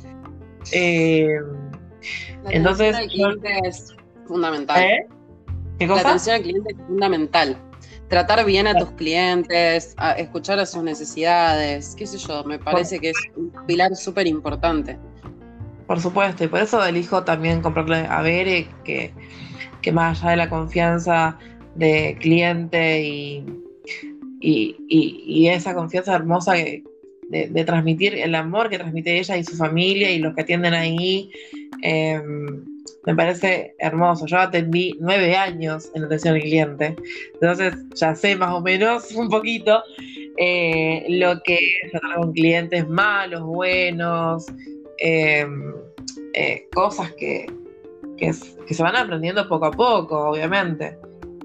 Eh, 0.72 1.38
la 2.44 2.50
entonces, 2.50 2.94
al 2.94 3.08
cliente 3.08 3.48
es 3.64 3.94
fundamental. 4.26 4.82
¿Eh? 4.82 5.06
¿Qué 5.78 5.86
cosa? 5.86 6.02
La 6.02 6.08
atención 6.08 6.36
al 6.36 6.42
cliente 6.42 6.72
es 6.72 6.86
fundamental. 6.86 7.56
Tratar 8.08 8.44
bien 8.44 8.66
a 8.66 8.74
tus 8.74 8.90
clientes, 8.92 9.96
escuchar 10.18 10.58
a 10.58 10.66
sus 10.66 10.82
necesidades, 10.82 11.94
qué 11.96 12.06
sé 12.06 12.18
yo, 12.18 12.44
me 12.44 12.58
parece 12.58 12.98
que 13.00 13.10
es 13.10 13.16
un 13.34 13.50
pilar 13.66 13.96
súper 13.96 14.26
importante. 14.26 14.98
Por 15.86 16.00
supuesto, 16.00 16.44
y 16.44 16.48
por 16.48 16.60
eso 16.60 16.84
elijo 16.84 17.24
también 17.24 17.60
comprarle 17.60 18.06
a 18.08 18.22
Bere, 18.22 18.68
que, 18.84 19.12
que 19.82 19.92
más 19.92 20.20
allá 20.20 20.30
de 20.30 20.36
la 20.36 20.48
confianza 20.48 21.38
de 21.74 22.16
cliente 22.20 23.02
y, 23.02 23.44
y, 24.40 25.48
esa 25.48 25.74
confianza 25.74 26.14
hermosa 26.14 26.54
de, 27.30 27.64
transmitir 27.64 28.14
el 28.14 28.34
amor 28.34 28.68
que 28.68 28.78
transmite 28.78 29.18
ella 29.18 29.36
y 29.36 29.44
su 29.44 29.56
familia 29.56 30.10
y 30.10 30.18
los 30.18 30.34
que 30.34 30.42
atienden 30.42 30.74
ahí. 30.74 31.30
Em, 31.82 32.64
me 33.06 33.14
parece 33.14 33.74
hermoso. 33.78 34.26
Yo 34.26 34.38
atendí 34.38 34.96
nueve 35.00 35.36
años 35.36 35.90
en 35.94 36.04
atención 36.04 36.34
al 36.34 36.40
cliente, 36.40 36.96
entonces 37.34 37.74
ya 37.94 38.14
sé 38.14 38.36
más 38.36 38.52
o 38.52 38.60
menos 38.60 39.10
un 39.14 39.28
poquito 39.28 39.82
eh, 40.36 41.04
lo 41.08 41.40
que 41.42 41.58
es 41.82 42.00
con 42.16 42.32
clientes 42.32 42.88
malos, 42.88 43.42
buenos, 43.42 44.46
em, 44.98 45.72
eh, 46.34 46.66
cosas 46.74 47.12
que, 47.12 47.46
que, 48.16 48.32
se 48.32 48.82
van 48.82 48.96
aprendiendo 48.96 49.48
poco 49.48 49.66
a 49.66 49.70
poco, 49.70 50.30
obviamente. 50.30 50.96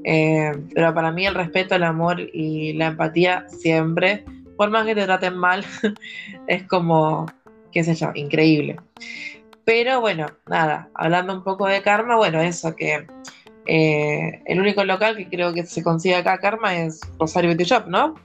Eh, 0.04 0.52
pero 0.74 0.94
para 0.94 1.12
mí 1.12 1.28
el 1.28 1.36
respeto, 1.36 1.76
el 1.76 1.84
amor 1.84 2.20
y 2.34 2.74
la 2.74 2.88
empatía 2.88 3.46
siempre, 3.50 4.24
por 4.60 4.72
más 4.72 4.86
que 4.86 4.94
te 4.94 5.06
traten 5.06 5.38
mal, 5.38 5.64
es 6.48 6.64
como, 6.64 7.32
qué 7.72 7.82
sé 7.86 7.96
yo, 7.96 8.12
increíble. 8.14 8.76
Pero 9.64 10.02
bueno, 10.02 10.28
nada, 10.48 10.90
hablando 10.96 11.32
un 11.32 11.46
poco 11.46 11.66
de 11.66 11.82
karma, 11.82 12.18
bueno, 12.18 12.42
eso 12.42 12.76
que 12.76 13.08
eh, 13.68 14.44
el 14.46 14.60
único 14.60 14.84
local 14.84 15.16
que 15.16 15.30
creo 15.30 15.54
que 15.54 15.66
se 15.66 15.82
consigue 15.82 16.16
acá 16.16 16.40
karma 16.40 16.76
es 16.76 17.00
Rosario 17.18 17.52
Beauty 17.52 17.64
Shop, 17.64 17.88
¿no? 17.88 18.16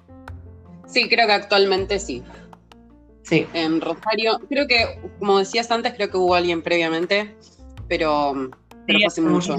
Sí, 0.88 1.08
creo 1.08 1.28
que 1.28 1.34
actualmente 1.34 2.00
sí. 2.00 2.24
Sí. 3.22 3.46
En 3.52 3.80
Rosario, 3.80 4.40
creo 4.48 4.66
que, 4.66 4.98
como 5.20 5.38
decías 5.38 5.70
antes, 5.70 5.94
creo 5.94 6.10
que 6.10 6.16
hubo 6.16 6.34
alguien 6.34 6.62
previamente, 6.62 7.32
pero, 7.86 8.50
pero 8.88 8.98
hace 9.06 9.20
mucho. 9.20 9.54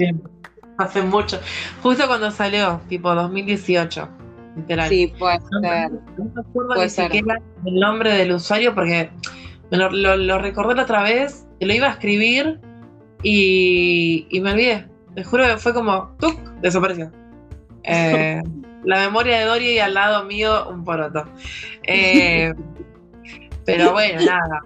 Hace 0.76 1.00
mucho. 1.00 1.40
Justo 1.82 2.06
cuando 2.06 2.30
salió, 2.30 2.82
tipo 2.86 3.14
2018. 3.14 4.25
Literal. 4.56 4.88
Sí, 4.88 5.12
puede 5.18 5.38
ser. 5.38 5.90
No, 6.18 6.24
me 6.34 6.40
acuerdo 6.40 6.82
ni 6.82 6.88
siquiera 6.88 7.40
el 7.64 7.74
nombre 7.74 8.12
del 8.14 8.32
usuario 8.32 8.74
porque 8.74 9.10
me 9.70 9.76
lo, 9.76 10.38
recordé 10.38 10.74
la 10.74 10.82
otra 10.82 11.02
vez, 11.02 11.46
lo 11.60 11.72
iba 11.72 11.88
a 11.88 11.90
escribir 11.90 12.60
y, 13.22 14.28
me 14.42 14.52
olvidé. 14.52 14.86
Te 15.14 15.24
juro 15.24 15.44
que 15.44 15.56
fue 15.56 15.74
como, 15.74 16.14
¡tuc! 16.18 16.38
desapareció. 16.60 17.10
Eh, 17.84 18.42
la 18.84 19.00
memoria 19.00 19.38
de 19.38 19.44
Dory 19.44 19.70
y 19.72 19.78
al 19.78 19.94
lado 19.94 20.24
mío 20.24 20.68
un 20.70 20.84
poroto. 20.84 21.24
Eh, 21.82 22.54
pero 23.64 23.92
bueno, 23.92 24.22
nada. 24.24 24.64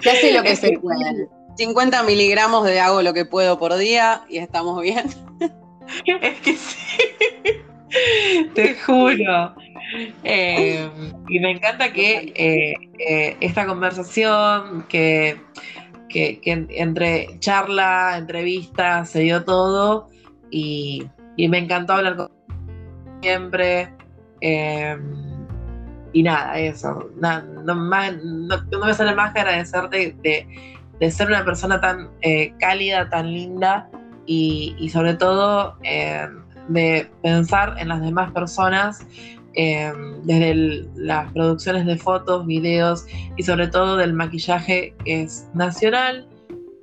Ya 0.00 0.14
sé 0.14 0.32
lo 0.32 0.42
que 0.42 0.56
se 0.56 0.78
puede. 0.78 1.28
50 1.56 2.02
miligramos 2.02 2.64
de 2.64 2.80
hago 2.80 3.02
lo 3.02 3.14
que 3.14 3.24
puedo 3.24 3.58
por 3.58 3.76
día 3.76 4.22
y 4.28 4.38
estamos 4.38 4.80
bien. 4.82 5.06
Es 6.04 6.40
que 6.40 6.56
sí. 6.56 7.62
Te 8.54 8.74
juro. 8.74 9.54
Eh, 10.24 10.88
y 11.28 11.40
me 11.40 11.52
encanta 11.52 11.92
que 11.92 12.32
eh, 12.34 12.74
eh, 12.98 13.36
esta 13.40 13.66
conversación, 13.66 14.84
que, 14.88 15.40
que, 16.08 16.40
entre 16.44 17.38
charla, 17.38 18.16
entrevista, 18.18 19.04
se 19.04 19.20
dio 19.20 19.44
todo 19.44 20.08
y, 20.50 21.08
me 21.36 21.58
encantó 21.58 21.94
hablar 21.94 22.16
con 22.16 22.30
siempre. 23.22 23.90
y 26.12 26.22
nada, 26.22 26.58
eso. 26.58 27.10
no, 27.16 27.74
me 27.74 28.94
sale 28.94 29.14
más 29.14 29.32
que 29.32 29.40
agradecerte 29.40 30.16
de, 30.22 31.10
ser 31.10 31.28
una 31.28 31.44
persona 31.44 31.80
tan 31.80 32.10
cálida, 32.58 33.08
tan 33.10 33.32
linda 33.32 33.88
y, 34.26 34.88
sobre 34.92 35.14
todo 35.14 35.78
de 36.68 37.08
pensar 37.22 37.76
en 37.78 37.88
las 37.88 38.00
demás 38.00 38.32
personas 38.32 39.06
Em, 39.58 40.22
desde 40.24 40.86
las 40.96 41.32
producciones 41.32 41.86
de 41.86 41.96
fotos, 41.96 42.46
videos 42.46 43.06
y 43.38 43.42
sobre 43.42 43.68
todo 43.68 43.96
del 43.96 44.12
maquillaje 44.12 44.94
que 45.02 45.22
es 45.22 45.48
nacional, 45.54 46.28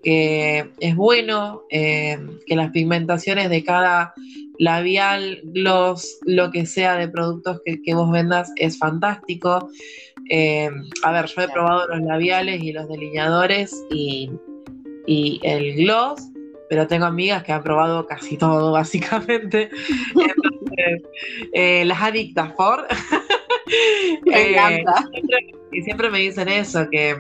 que 0.02 0.72
es 0.80 0.96
bueno, 0.96 1.62
em, 1.70 2.40
que 2.48 2.56
las 2.56 2.72
pigmentaciones 2.72 3.52
de 3.52 3.64
cada 3.64 4.16
labial, 4.58 5.40
gloss, 5.44 6.18
lo 6.26 6.50
que 6.50 6.66
sea 6.66 6.96
de 6.96 7.08
productos 7.08 7.62
que, 7.64 7.94
vos 7.94 8.12
vendas 8.12 8.52
es 8.56 8.80
fantástico. 8.80 9.70
Em, 10.30 10.84
a 11.04 11.12
ver, 11.12 11.28
yo 11.28 11.44
he 11.44 11.50
probado 11.50 11.88
los 11.90 12.02
labiales 12.02 12.64
y 12.64 12.74
los 12.74 12.88
delineadores 12.88 13.72
y, 13.92 14.32
y 15.06 15.40
el 15.44 15.76
gloss 15.76 16.33
pero 16.74 16.88
tengo 16.88 17.06
amigas 17.06 17.44
que 17.44 17.52
han 17.52 17.62
probado 17.62 18.08
casi 18.08 18.36
todo, 18.36 18.72
básicamente. 18.72 19.70
Eh, 21.54 21.86
las 21.86 22.02
adictas 22.02 22.52
por. 22.54 22.88
Me 24.26 24.42
eh, 24.42 24.52
encanta. 24.54 25.08
y 25.72 25.82
siempre 25.84 26.10
me 26.10 26.20
dicen 26.20 26.48
eso, 26.48 26.88
que, 26.90 27.16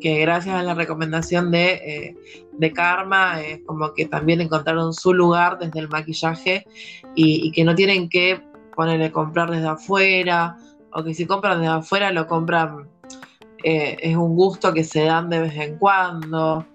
gracias 0.00 0.54
a 0.54 0.62
la 0.62 0.74
recomendación 0.74 1.50
de, 1.50 1.72
eh, 1.72 2.16
de, 2.52 2.72
Karma, 2.72 3.42
es 3.42 3.60
como 3.66 3.92
que 3.92 4.06
también 4.06 4.40
encontraron 4.40 4.94
su 4.94 5.12
lugar 5.12 5.58
desde 5.58 5.80
el 5.80 5.88
maquillaje 5.88 6.64
y, 7.14 7.52
que 7.52 7.64
no 7.64 7.74
tienen 7.74 8.08
que 8.08 8.40
ponerle 8.74 9.12
comprar 9.12 9.50
desde 9.50 9.68
afuera, 9.68 10.56
o 10.92 11.04
que 11.04 11.12
si 11.12 11.26
compran 11.26 11.60
desde 11.60 11.74
afuera 11.74 12.10
lo 12.10 12.26
compran, 12.26 12.88
es 13.62 14.16
un 14.16 14.34
gusto 14.34 14.72
que 14.72 14.84
se 14.84 15.04
dan 15.04 15.28
de 15.28 15.40
vez 15.40 15.56
en 15.56 15.76
cuando. 15.76 16.66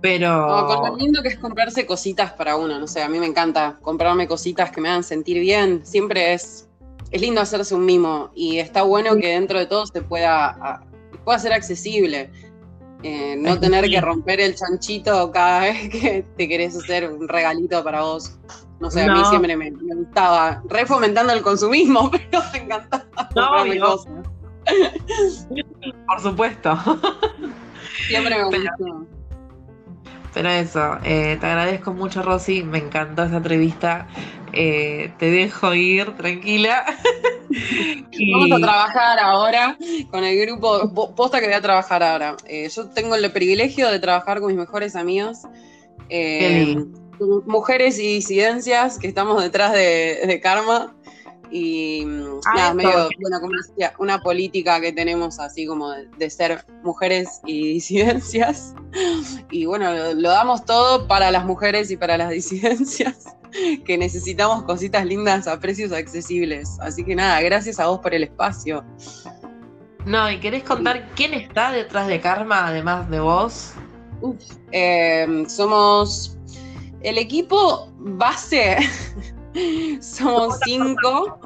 Pero. 0.00 0.66
con 0.66 0.90
lo 0.90 0.96
lindo 0.96 1.22
que 1.22 1.28
es 1.28 1.38
comprarse 1.38 1.86
cositas 1.86 2.32
para 2.32 2.56
uno, 2.56 2.78
no 2.78 2.86
sé, 2.86 3.02
a 3.02 3.08
mí 3.08 3.18
me 3.18 3.26
encanta 3.26 3.78
comprarme 3.82 4.28
cositas 4.28 4.70
que 4.70 4.80
me 4.80 4.88
hagan 4.88 5.04
sentir 5.04 5.40
bien. 5.40 5.84
Siempre 5.84 6.34
es, 6.34 6.68
es 7.10 7.20
lindo 7.20 7.40
hacerse 7.40 7.74
un 7.74 7.84
mimo 7.84 8.30
y 8.34 8.58
está 8.58 8.82
bueno 8.82 9.16
que 9.16 9.28
dentro 9.28 9.58
de 9.58 9.66
todo 9.66 9.86
se 9.86 10.02
pueda, 10.02 10.84
pueda 11.24 11.38
ser 11.38 11.52
accesible. 11.52 12.30
Eh, 13.02 13.36
no 13.38 13.60
tener 13.60 13.88
que 13.88 14.00
romper 14.00 14.40
el 14.40 14.54
chanchito 14.54 15.30
cada 15.30 15.60
vez 15.60 15.88
que 15.90 16.24
te 16.36 16.48
querés 16.48 16.76
hacer 16.76 17.10
un 17.10 17.28
regalito 17.28 17.82
para 17.84 18.02
vos. 18.02 18.38
No 18.80 18.90
sé, 18.90 19.02
a 19.04 19.12
mí 19.12 19.24
siempre 19.30 19.56
me, 19.56 19.70
gustaba, 19.70 20.62
re 20.68 20.84
fomentando 20.84 21.32
el 21.32 21.40
consumismo, 21.40 22.10
pero 22.30 22.42
me 22.52 22.58
encantaba 22.58 23.06
comprarme 23.14 23.80
cosas. 23.80 24.12
Por 26.06 26.20
supuesto. 26.20 26.78
Siempre 28.08 28.36
me 28.36 28.44
gustó. 28.44 29.06
Pero 30.36 30.50
eso, 30.50 30.98
eh, 31.02 31.38
te 31.40 31.46
agradezco 31.46 31.94
mucho, 31.94 32.22
Rosy. 32.22 32.62
Me 32.62 32.76
encantó 32.76 33.22
esa 33.22 33.38
entrevista. 33.38 34.06
Eh, 34.52 35.10
te 35.18 35.30
dejo 35.30 35.72
ir 35.72 36.14
tranquila. 36.14 36.84
Vamos 38.32 38.52
a 38.52 38.60
trabajar 38.60 39.18
ahora 39.18 39.78
con 40.10 40.24
el 40.24 40.38
grupo. 40.38 41.14
Posta 41.14 41.40
que 41.40 41.46
voy 41.46 41.54
a 41.54 41.62
trabajar 41.62 42.02
ahora. 42.02 42.36
Eh, 42.44 42.68
yo 42.68 42.90
tengo 42.90 43.14
el 43.14 43.32
privilegio 43.32 43.90
de 43.90 43.98
trabajar 43.98 44.40
con 44.40 44.48
mis 44.48 44.58
mejores 44.58 44.94
amigos. 44.94 45.38
mujeres 47.46 47.98
y 47.98 48.16
disidencias 48.16 48.98
que 48.98 49.08
estamos 49.08 49.42
detrás 49.42 49.72
de 49.72 50.38
Karma. 50.42 50.95
Y 51.50 52.04
mm, 52.04 52.40
ah, 52.46 52.54
nada, 52.54 52.74
medio, 52.74 53.08
bueno, 53.20 53.40
como 53.40 53.52
decía, 53.56 53.92
una 53.98 54.20
política 54.20 54.80
que 54.80 54.92
tenemos 54.92 55.38
así 55.38 55.66
como 55.66 55.90
de, 55.90 56.30
ser 56.30 56.64
mujeres 56.82 57.40
y 57.44 57.74
disidencias. 57.74 58.74
Y 59.50 59.66
bueno, 59.66 60.14
lo, 60.14 60.30
damos 60.30 60.64
todo 60.64 61.06
para 61.06 61.30
las 61.30 61.44
mujeres 61.44 61.90
y 61.90 61.96
para 61.96 62.16
las 62.16 62.30
disidencias, 62.30 63.36
que 63.84 63.98
necesitamos 63.98 64.62
cositas 64.64 65.04
lindas 65.04 65.46
a 65.46 65.60
precios 65.60 65.92
accesibles. 65.92 66.78
Así 66.80 67.04
que 67.04 67.14
nada, 67.14 67.40
gracias 67.42 67.78
a 67.78 67.86
vos 67.88 68.00
por 68.00 68.14
el 68.14 68.24
espacio. 68.24 68.84
No, 70.06 70.30
¿y 70.30 70.40
querés 70.40 70.62
contar 70.62 71.10
quién 71.14 71.34
está 71.34 71.72
detrás 71.72 72.06
de 72.06 72.20
Karma, 72.20 72.68
además 72.68 73.10
de 73.10 73.20
vos? 73.20 73.72
Em, 74.72 75.46
somos 75.48 76.38
el 77.02 77.18
equipo 77.18 77.92
base 77.98 78.78
Somos 80.00 80.58
cinco. 80.64 81.40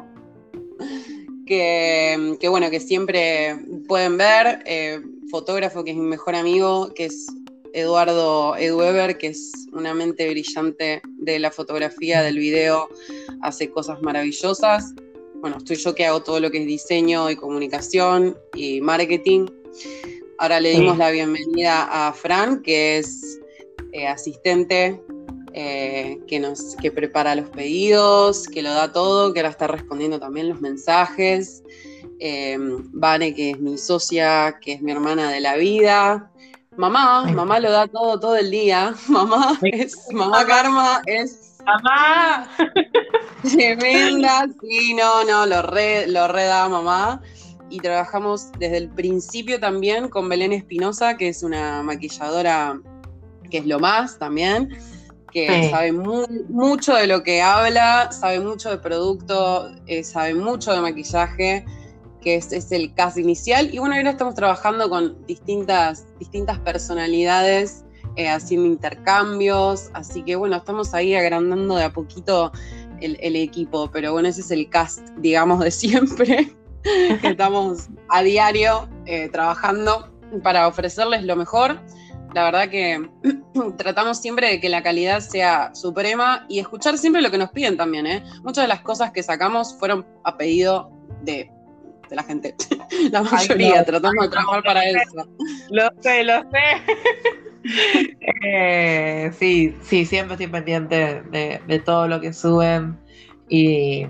Que, 1.46 2.36
bueno, 2.48 2.70
que 2.70 2.80
siempre 2.80 3.58
pueden 3.88 4.16
ver. 4.16 4.62
Eh, 4.66 5.00
fotógrafo, 5.30 5.84
que 5.84 5.92
es 5.92 5.96
mi 5.96 6.06
mejor 6.06 6.34
amigo, 6.34 6.92
que 6.94 7.06
es 7.06 7.26
Eduardo 7.72 8.56
Edueber, 8.56 9.16
que 9.18 9.28
es 9.28 9.52
una 9.72 9.94
mente 9.94 10.28
brillante 10.28 11.02
de 11.18 11.38
la 11.38 11.50
fotografía, 11.50 12.22
del 12.22 12.38
video, 12.38 12.88
hace 13.42 13.70
cosas 13.70 14.02
maravillosas. 14.02 14.92
Bueno, 15.40 15.58
estoy 15.58 15.76
yo 15.76 15.94
que 15.94 16.04
hago 16.04 16.22
todo 16.22 16.40
lo 16.40 16.50
que 16.50 16.58
es 16.58 16.66
diseño 16.66 17.30
y 17.30 17.36
comunicación 17.36 18.36
y 18.54 18.80
marketing. 18.80 19.46
Ahora 20.38 20.60
le 20.60 20.70
dimos 20.70 20.98
la 20.98 21.10
bienvenida 21.10 22.08
a 22.08 22.12
Fran, 22.12 22.62
que 22.62 22.98
es 22.98 23.40
eh, 23.92 24.06
asistente 24.06 25.00
eh, 25.52 26.18
que, 26.26 26.38
nos, 26.38 26.76
que 26.76 26.90
prepara 26.90 27.34
los 27.34 27.48
pedidos, 27.50 28.46
que 28.48 28.62
lo 28.62 28.70
da 28.70 28.92
todo, 28.92 29.32
que 29.32 29.40
ahora 29.40 29.50
está 29.50 29.66
respondiendo 29.66 30.18
también 30.18 30.48
los 30.48 30.60
mensajes. 30.60 31.62
Eh, 32.18 32.58
Vane, 32.92 33.34
que 33.34 33.50
es 33.50 33.60
mi 33.60 33.78
socia, 33.78 34.58
que 34.60 34.74
es 34.74 34.82
mi 34.82 34.92
hermana 34.92 35.30
de 35.30 35.40
la 35.40 35.56
vida. 35.56 36.30
Mamá, 36.76 37.24
mamá 37.24 37.58
lo 37.60 37.70
da 37.70 37.86
todo 37.86 38.20
todo 38.20 38.36
el 38.36 38.50
día. 38.50 38.94
Mamá 39.08 39.58
es, 39.62 39.96
mamá 40.12 40.46
Karma 40.46 41.02
es 41.06 41.50
¡Mamá! 41.64 42.48
Tremenda, 43.42 44.46
sí, 44.60 44.94
no, 44.94 45.24
no, 45.24 45.46
lo 45.46 45.62
re, 45.62 46.06
lo 46.06 46.28
da 46.28 46.68
mamá. 46.68 47.20
Y 47.68 47.78
trabajamos 47.78 48.50
desde 48.58 48.78
el 48.78 48.88
principio 48.88 49.60
también 49.60 50.08
con 50.08 50.28
Belén 50.28 50.52
Espinosa, 50.52 51.16
que 51.16 51.28
es 51.28 51.42
una 51.42 51.82
maquilladora 51.82 52.80
que 53.50 53.58
es 53.58 53.66
lo 53.66 53.78
más 53.78 54.18
también, 54.18 54.70
que 55.30 55.70
sabe 55.70 55.92
mucho 55.92 56.94
de 56.94 57.06
lo 57.06 57.22
que 57.22 57.42
habla, 57.42 58.10
sabe 58.12 58.40
mucho 58.40 58.70
de 58.70 58.78
producto, 58.78 59.70
eh, 59.86 60.02
sabe 60.04 60.34
mucho 60.34 60.72
de 60.72 60.80
maquillaje 60.80 61.64
que 62.20 62.36
es, 62.36 62.72
el 62.72 62.94
cast 62.94 63.18
inicial. 63.18 63.72
Y 63.72 63.78
bueno, 63.78 63.94
ahora 63.94 64.10
estamos 64.10 64.34
trabajando 64.34 64.88
con 64.88 65.24
distintas, 65.26 66.06
distintas 66.18 66.58
personalidades, 66.58 67.84
eh, 68.16 68.28
haciendo 68.28 68.66
intercambios. 68.66 69.90
Así 69.94 70.22
que 70.22 70.36
bueno, 70.36 70.56
estamos 70.56 70.94
ahí 70.94 71.14
agrandando 71.14 71.76
de 71.76 71.84
a 71.84 71.92
poquito 71.92 72.52
el, 73.00 73.36
equipo. 73.36 73.90
Pero 73.90 74.12
bueno, 74.12 74.28
ese 74.28 74.42
es 74.42 74.50
el 74.50 74.68
cast, 74.68 75.08
digamos, 75.18 75.60
de 75.60 75.70
siempre. 75.70 76.54
que 76.82 77.28
estamos 77.28 77.88
a 78.08 78.22
diario 78.22 78.88
eh, 79.04 79.28
trabajando 79.28 80.10
para 80.42 80.66
ofrecerles 80.68 81.24
lo 81.24 81.36
mejor. 81.36 81.78
La 82.34 82.44
verdad 82.44 82.68
que 82.68 83.08
tratamos 83.76 84.20
siempre 84.20 84.48
de 84.48 84.60
que 84.60 84.68
la 84.68 84.82
calidad 84.82 85.20
sea 85.20 85.74
suprema 85.74 86.46
y 86.48 86.58
escuchar 86.58 86.98
siempre 86.98 87.22
lo 87.22 87.30
que 87.30 87.38
nos 87.38 87.50
piden 87.50 87.76
también. 87.76 88.06
¿eh? 88.06 88.22
Muchas 88.42 88.64
de 88.64 88.68
las 88.68 88.80
cosas 88.80 89.12
que 89.12 89.22
sacamos 89.22 89.76
fueron 89.78 90.06
a 90.24 90.36
pedido 90.36 90.90
de 91.22 91.50
de 92.10 92.16
la 92.16 92.22
gente. 92.24 92.54
La 93.10 93.22
mayoría, 93.22 93.84
tratamos 93.84 94.24
de 94.24 94.30
trabajar 94.30 94.62
para 94.62 94.84
eso. 94.84 95.26
Lo 95.70 95.88
sé, 96.00 96.24
lo 96.24 96.42
sé. 96.42 96.48
Eh, 98.42 99.30
sí, 99.38 99.76
sí, 99.82 100.06
siempre 100.06 100.32
estoy 100.32 100.46
pendiente 100.46 101.22
de, 101.30 101.82
todo 101.84 102.08
lo 102.08 102.18
que 102.18 102.32
suben 102.32 102.98
y, 103.50 104.06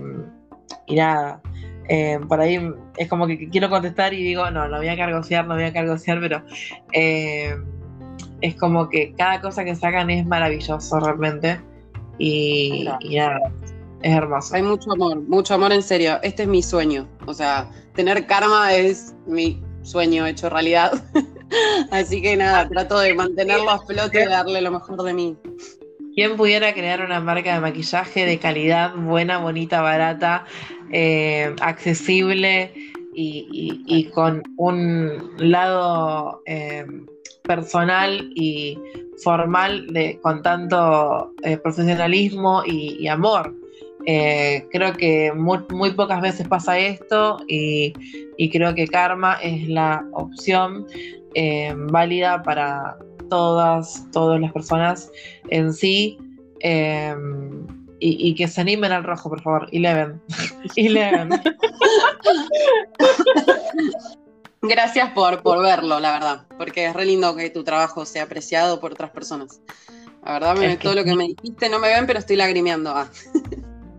nada. 0.87 1.41
Eh, 1.89 2.17
por 2.29 2.39
ahí 2.39 2.65
es 2.95 3.09
como 3.09 3.27
que 3.27 3.49
quiero 3.49 3.69
contestar 3.69 4.13
y 4.13 4.23
digo, 4.23 4.49
no, 4.51 4.69
no 4.69 4.77
voy 4.77 4.87
a 4.87 4.95
cargosear, 4.95 5.45
no 5.47 5.55
voy 5.55 5.65
a 5.65 5.73
cargosear, 5.73 6.21
pero 6.21 6.41
eh, 6.93 7.57
es 8.41 8.55
como 8.55 8.89
que 8.89 9.13
cada 9.17 9.41
cosa 9.41 9.63
que 9.63 9.75
sacan 9.75 10.09
es 10.09 10.25
maravilloso 10.25 10.99
realmente. 10.99 11.59
Y, 12.17 12.87
y 13.01 13.15
nada, 13.15 13.39
es 14.01 14.11
hermoso. 14.11 14.55
Hay 14.55 14.63
mucho 14.63 14.91
amor, 14.91 15.21
mucho 15.21 15.53
amor 15.53 15.71
en 15.71 15.83
serio. 15.83 16.19
Este 16.23 16.43
es 16.43 16.49
mi 16.49 16.61
sueño. 16.61 17.07
O 17.25 17.33
sea, 17.33 17.69
tener 17.95 18.25
karma 18.27 18.73
es 18.73 19.15
mi 19.25 19.61
sueño 19.83 20.25
hecho 20.25 20.49
realidad. 20.49 20.91
Así 21.91 22.21
que 22.21 22.35
nada, 22.37 22.67
trato 22.69 22.99
de 22.99 23.13
mantenerlo 23.13 23.69
a 23.69 23.79
flote 23.85 24.23
y 24.23 24.25
darle 24.25 24.61
lo 24.61 24.71
mejor 24.71 25.03
de 25.03 25.13
mí. 25.13 25.37
¿Quién 26.15 26.35
pudiera 26.35 26.73
crear 26.73 27.01
una 27.01 27.19
marca 27.21 27.53
de 27.53 27.61
maquillaje 27.61 28.25
de 28.25 28.37
calidad, 28.37 28.93
buena, 28.95 29.37
bonita, 29.37 29.81
barata, 29.81 30.45
eh, 30.91 31.55
accesible 31.61 32.73
y, 33.13 34.09
con 34.13 34.43
un 34.57 35.31
lado 35.37 36.41
eh, 36.45 36.85
personal 37.43 38.31
y 38.35 38.77
formal 39.23 39.87
de, 39.87 40.19
con 40.21 40.41
tanto 40.41 41.33
eh, 41.43 41.57
profesionalismo 41.57 42.63
y 42.65 43.07
amor? 43.07 43.53
Eh, 44.05 44.67
creo 44.71 44.93
que 44.93 45.31
muy, 45.33 45.91
pocas 45.93 46.21
veces 46.21 46.47
pasa 46.47 46.77
esto 46.77 47.39
y, 47.47 47.93
creo 48.51 48.73
que 48.73 48.87
Karma 48.87 49.37
es 49.41 49.67
la 49.67 50.05
opción 50.13 50.87
eh, 51.35 51.73
válida 51.75 52.41
para 52.41 52.97
todas, 53.29 54.09
todas 54.11 54.41
las 54.41 54.51
personas 54.51 55.11
en 55.49 55.73
sí. 55.73 56.17
Eh, 56.61 57.15
y, 58.03 58.33
que 58.33 58.47
se 58.47 58.61
animen 58.61 58.91
al 58.91 59.03
rojo, 59.03 59.29
por 59.29 59.41
favor. 59.41 59.67
Eleven. 59.71 60.19
Eleven. 60.75 61.29
Gracias 64.61 65.11
por, 65.11 65.41
por 65.41 65.61
verlo, 65.61 65.99
la 65.99 66.11
verdad. 66.11 66.45
Porque 66.57 66.85
es 66.85 66.93
re 66.93 67.05
lindo 67.05 67.35
que 67.35 67.49
tu 67.49 67.63
trabajo 67.63 68.05
sea 68.05 68.23
apreciado 68.23 68.79
por 68.79 68.93
otras 68.93 69.09
personas. 69.09 69.61
La 70.23 70.33
verdad, 70.33 70.77
todo 70.79 70.93
lo 70.93 71.03
que 71.03 71.15
me 71.15 71.27
dijiste 71.27 71.69
no 71.69 71.79
me 71.79 71.87
ven, 71.87 72.05
pero 72.05 72.19
estoy 72.19 72.35
lagrimeando. 72.35 72.91
Ah. 72.91 73.07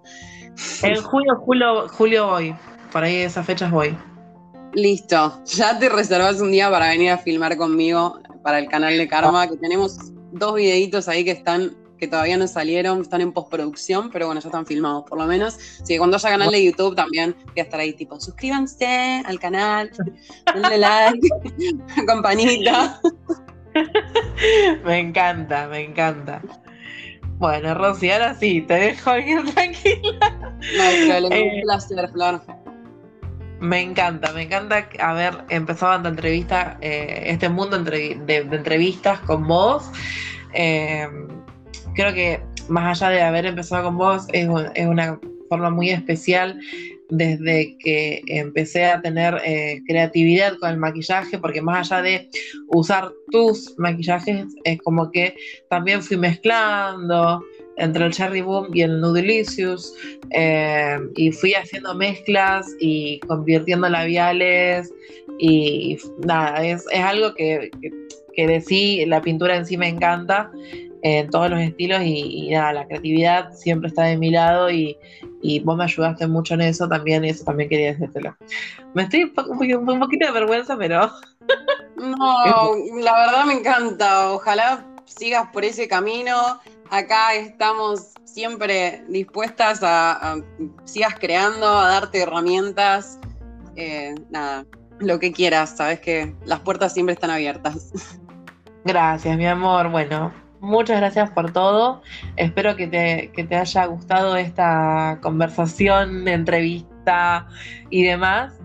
En 0.84 1.02
julio, 1.02 1.36
julio, 1.38 1.88
julio 1.90 2.28
voy, 2.28 2.56
por 2.92 3.04
ahí 3.04 3.16
esas 3.18 3.46
fechas 3.46 3.72
voy. 3.72 3.98
Listo, 4.74 5.42
ya 5.46 5.80
te 5.80 5.90
reservas 5.90 6.42
un 6.42 6.52
día 6.52 6.70
para 6.70 6.90
venir 6.90 7.10
a 7.10 7.18
filmar 7.18 7.58
conmigo 7.58 8.20
para 8.44 8.60
el 8.60 8.68
canal 8.68 8.96
de 8.96 9.08
Karma, 9.08 9.48
que 9.48 9.58
tenemos 9.58 9.98
dos 10.32 10.54
videitos 10.54 11.08
ahí 11.08 11.26
que 11.26 11.32
están 11.32 11.76
que 12.00 12.08
todavía 12.08 12.38
no 12.38 12.48
salieron, 12.48 13.02
están 13.02 13.22
en 13.22 13.32
postproducción, 13.32 14.10
pero 14.10 14.26
bueno, 14.26 14.42
ya 14.42 14.48
están 14.48 14.66
filmados 14.66 15.04
por 15.08 15.18
lo 15.20 15.26
menos. 15.28 15.56
Así 15.56 15.94
que 15.94 15.98
cuando 15.98 16.18
haya 16.18 16.30
canal 16.30 16.52
de 16.52 16.64
YouTube 16.64 16.96
también 16.96 17.36
voy 17.46 17.60
a 17.60 17.64
estar 17.64 17.80
ahí 17.80 17.94
tipo, 17.94 18.20
suscríbanse 18.20 19.22
al 19.26 19.40
canal, 19.40 19.92
denle 20.54 20.78
like, 20.78 21.30
campanita. 22.08 23.00
me 24.84 25.00
encanta, 25.00 25.68
me 25.68 25.84
encanta. 25.84 26.42
Bueno, 27.40 27.74
Rosy, 27.74 28.12
ahora 28.12 28.34
sí, 28.36 28.62
te 28.62 28.74
dejo 28.74 29.18
ir 29.18 29.46
tranquila. 29.54 30.58
No, 30.78 31.28
un 31.28 31.34
eh, 31.34 31.62
placer, 31.64 32.10
Flor. 32.12 32.42
Me 33.62 33.82
encanta, 33.82 34.34
me 34.34 34.44
encanta 34.44 34.90
haber 35.00 35.46
empezado 35.50 35.96
esta 35.96 36.10
entrevista, 36.10 36.78
eh, 36.82 37.24
este 37.28 37.48
mundo 37.48 37.80
de, 37.80 38.20
de, 38.26 38.38
entrevistas 38.38 39.22
con 39.22 39.48
vos. 39.48 39.90
Eh, 40.54 41.08
creo 41.96 42.14
que 42.14 42.42
más 42.70 43.02
allá 43.02 43.16
de 43.16 43.22
haber 43.22 43.46
empezado 43.46 43.86
con 43.86 43.98
vos, 43.98 44.26
es, 44.34 44.48
una 44.48 45.20
forma 45.50 45.70
muy 45.70 45.90
especial 45.90 46.60
desde 47.10 47.76
que 47.80 48.22
empecé 48.28 48.86
a 48.86 49.02
tener 49.02 49.42
eh, 49.44 49.82
creatividad 49.88 50.58
con 50.60 50.70
el 50.70 50.78
maquillaje, 50.78 51.40
porque 51.40 51.62
más 51.62 51.92
allá 51.92 52.04
de 52.04 52.30
usar 52.68 53.12
tus 53.32 53.74
maquillajes, 53.78 54.46
es 54.64 54.80
como 54.82 55.12
que 55.12 55.36
también 55.70 56.04
fui 56.04 56.18
mezclando 56.18 57.44
entre 57.78 58.06
el 58.06 58.14
Cherry 58.14 58.42
Boom 58.42 58.68
y 58.74 58.82
el 58.82 59.02
Nudelicious, 59.02 59.94
eh, 60.32 61.00
y 61.16 61.32
fui 61.32 61.54
haciendo 61.54 61.96
mezclas 61.96 62.68
y 62.80 63.20
convirtiendo 63.22 63.90
labiales, 63.90 64.94
y 65.40 65.98
nada, 66.26 66.64
es, 66.64 66.86
algo 66.94 67.34
que, 67.34 67.72
que, 68.36 68.62
sí, 68.62 69.06
la 69.06 69.22
pintura 69.22 69.56
en 69.56 69.66
sí 69.66 69.78
me 69.78 69.88
encanta, 69.88 70.52
en 71.02 71.30
todos 71.30 71.50
los 71.50 71.60
estilos 71.60 72.02
y, 72.04 72.50
nada, 72.52 72.74
la 72.74 72.88
creatividad 72.88 73.52
siempre 73.54 73.90
está 73.90 74.04
de 74.04 74.18
mi 74.18 74.32
lado 74.32 74.70
y, 74.70 74.98
vos 75.64 75.78
me 75.78 75.86
ayudaste 75.86 76.28
mucho 76.28 76.54
en 76.56 76.62
eso 76.62 76.88
también 76.88 77.24
y 77.24 77.30
eso 77.30 77.46
también 77.46 77.70
quería 77.70 77.94
decírtelo. 77.94 78.36
Me 78.94 79.04
estoy 79.04 79.24
un, 79.24 79.90
un 79.90 80.00
poquito 80.00 80.26
de 80.26 80.32
vergüenza, 80.32 80.78
pero... 80.78 81.10
No, 81.96 82.76
la 83.02 83.14
verdad 83.14 83.46
me 83.46 83.54
encanta, 83.54 84.32
ojalá 84.32 84.86
sigas 85.06 85.48
por 85.52 85.66
ese 85.66 85.88
camino. 85.88 86.60
Acá 86.90 87.34
estamos 87.34 88.14
siempre 88.24 89.04
dispuestas 89.10 89.84
a, 89.84 90.34
a 90.34 90.38
sigas 90.86 91.16
creando, 91.20 91.68
a 91.68 91.90
darte 91.90 92.22
herramientas 92.22 93.20
eh, 93.80 94.14
nada, 94.30 94.66
lo 95.00 95.20
que 95.20 95.32
quieras, 95.32 95.78
sabes 95.78 96.02
que 96.02 96.36
las 96.46 96.60
puertas 96.60 96.94
siempre 96.94 97.14
están 97.14 97.30
abiertas. 97.30 97.92
Gracias, 98.84 99.38
mi 99.38 99.48
amor. 99.48 99.90
Bueno, 99.90 100.34
muchas 100.60 100.98
gracias 100.98 101.30
por 101.32 101.52
todo. 101.52 102.02
Espero 102.36 102.76
que 102.76 102.88
te, 102.88 103.32
que 103.34 103.44
te 103.44 103.56
haya 103.56 103.86
gustado 103.86 104.36
esta 104.36 105.20
conversación, 105.22 106.28
entrevista 106.28 107.48
y 107.90 108.04
demás. 108.04 108.60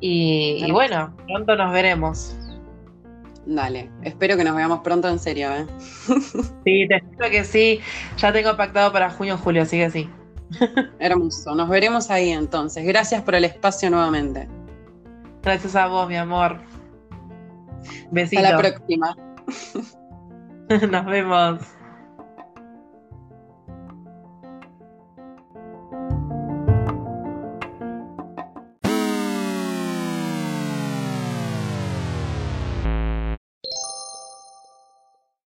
Y, 0.00 0.64
y, 0.64 0.70
bueno, 0.70 1.14
pronto 1.26 1.56
nos 1.56 1.72
veremos. 1.72 2.36
Dale, 3.46 3.90
espero 4.02 4.36
que 4.36 4.44
nos 4.44 4.54
veamos 4.54 4.80
pronto 4.80 5.08
en 5.08 5.18
serio, 5.18 5.50
¿eh? 5.52 5.66
Sí, 6.64 6.86
te 6.86 6.96
espero 6.96 7.30
que 7.30 7.44
sí. 7.44 7.80
Ya 8.18 8.32
tengo 8.32 8.56
pactado 8.56 8.92
para 8.92 9.10
junio 9.10 9.34
o 9.34 9.38
julio, 9.38 9.62
así 9.62 9.78
que 9.78 9.90
sí. 9.90 10.10
Hermoso, 10.98 11.54
nos 11.54 11.68
veremos 11.68 12.10
ahí 12.10 12.30
entonces. 12.30 12.86
Gracias 12.86 13.22
por 13.22 13.34
el 13.34 13.44
espacio 13.44 13.90
nuevamente. 13.90 14.48
Gracias 15.42 15.74
a 15.76 15.86
vos, 15.86 16.08
mi 16.08 16.16
amor. 16.16 16.60
Besitos. 18.10 18.44
Hasta 18.44 18.56
la 18.56 18.58
próxima. 18.58 19.16
Nos 20.90 21.04
vemos. 21.06 21.77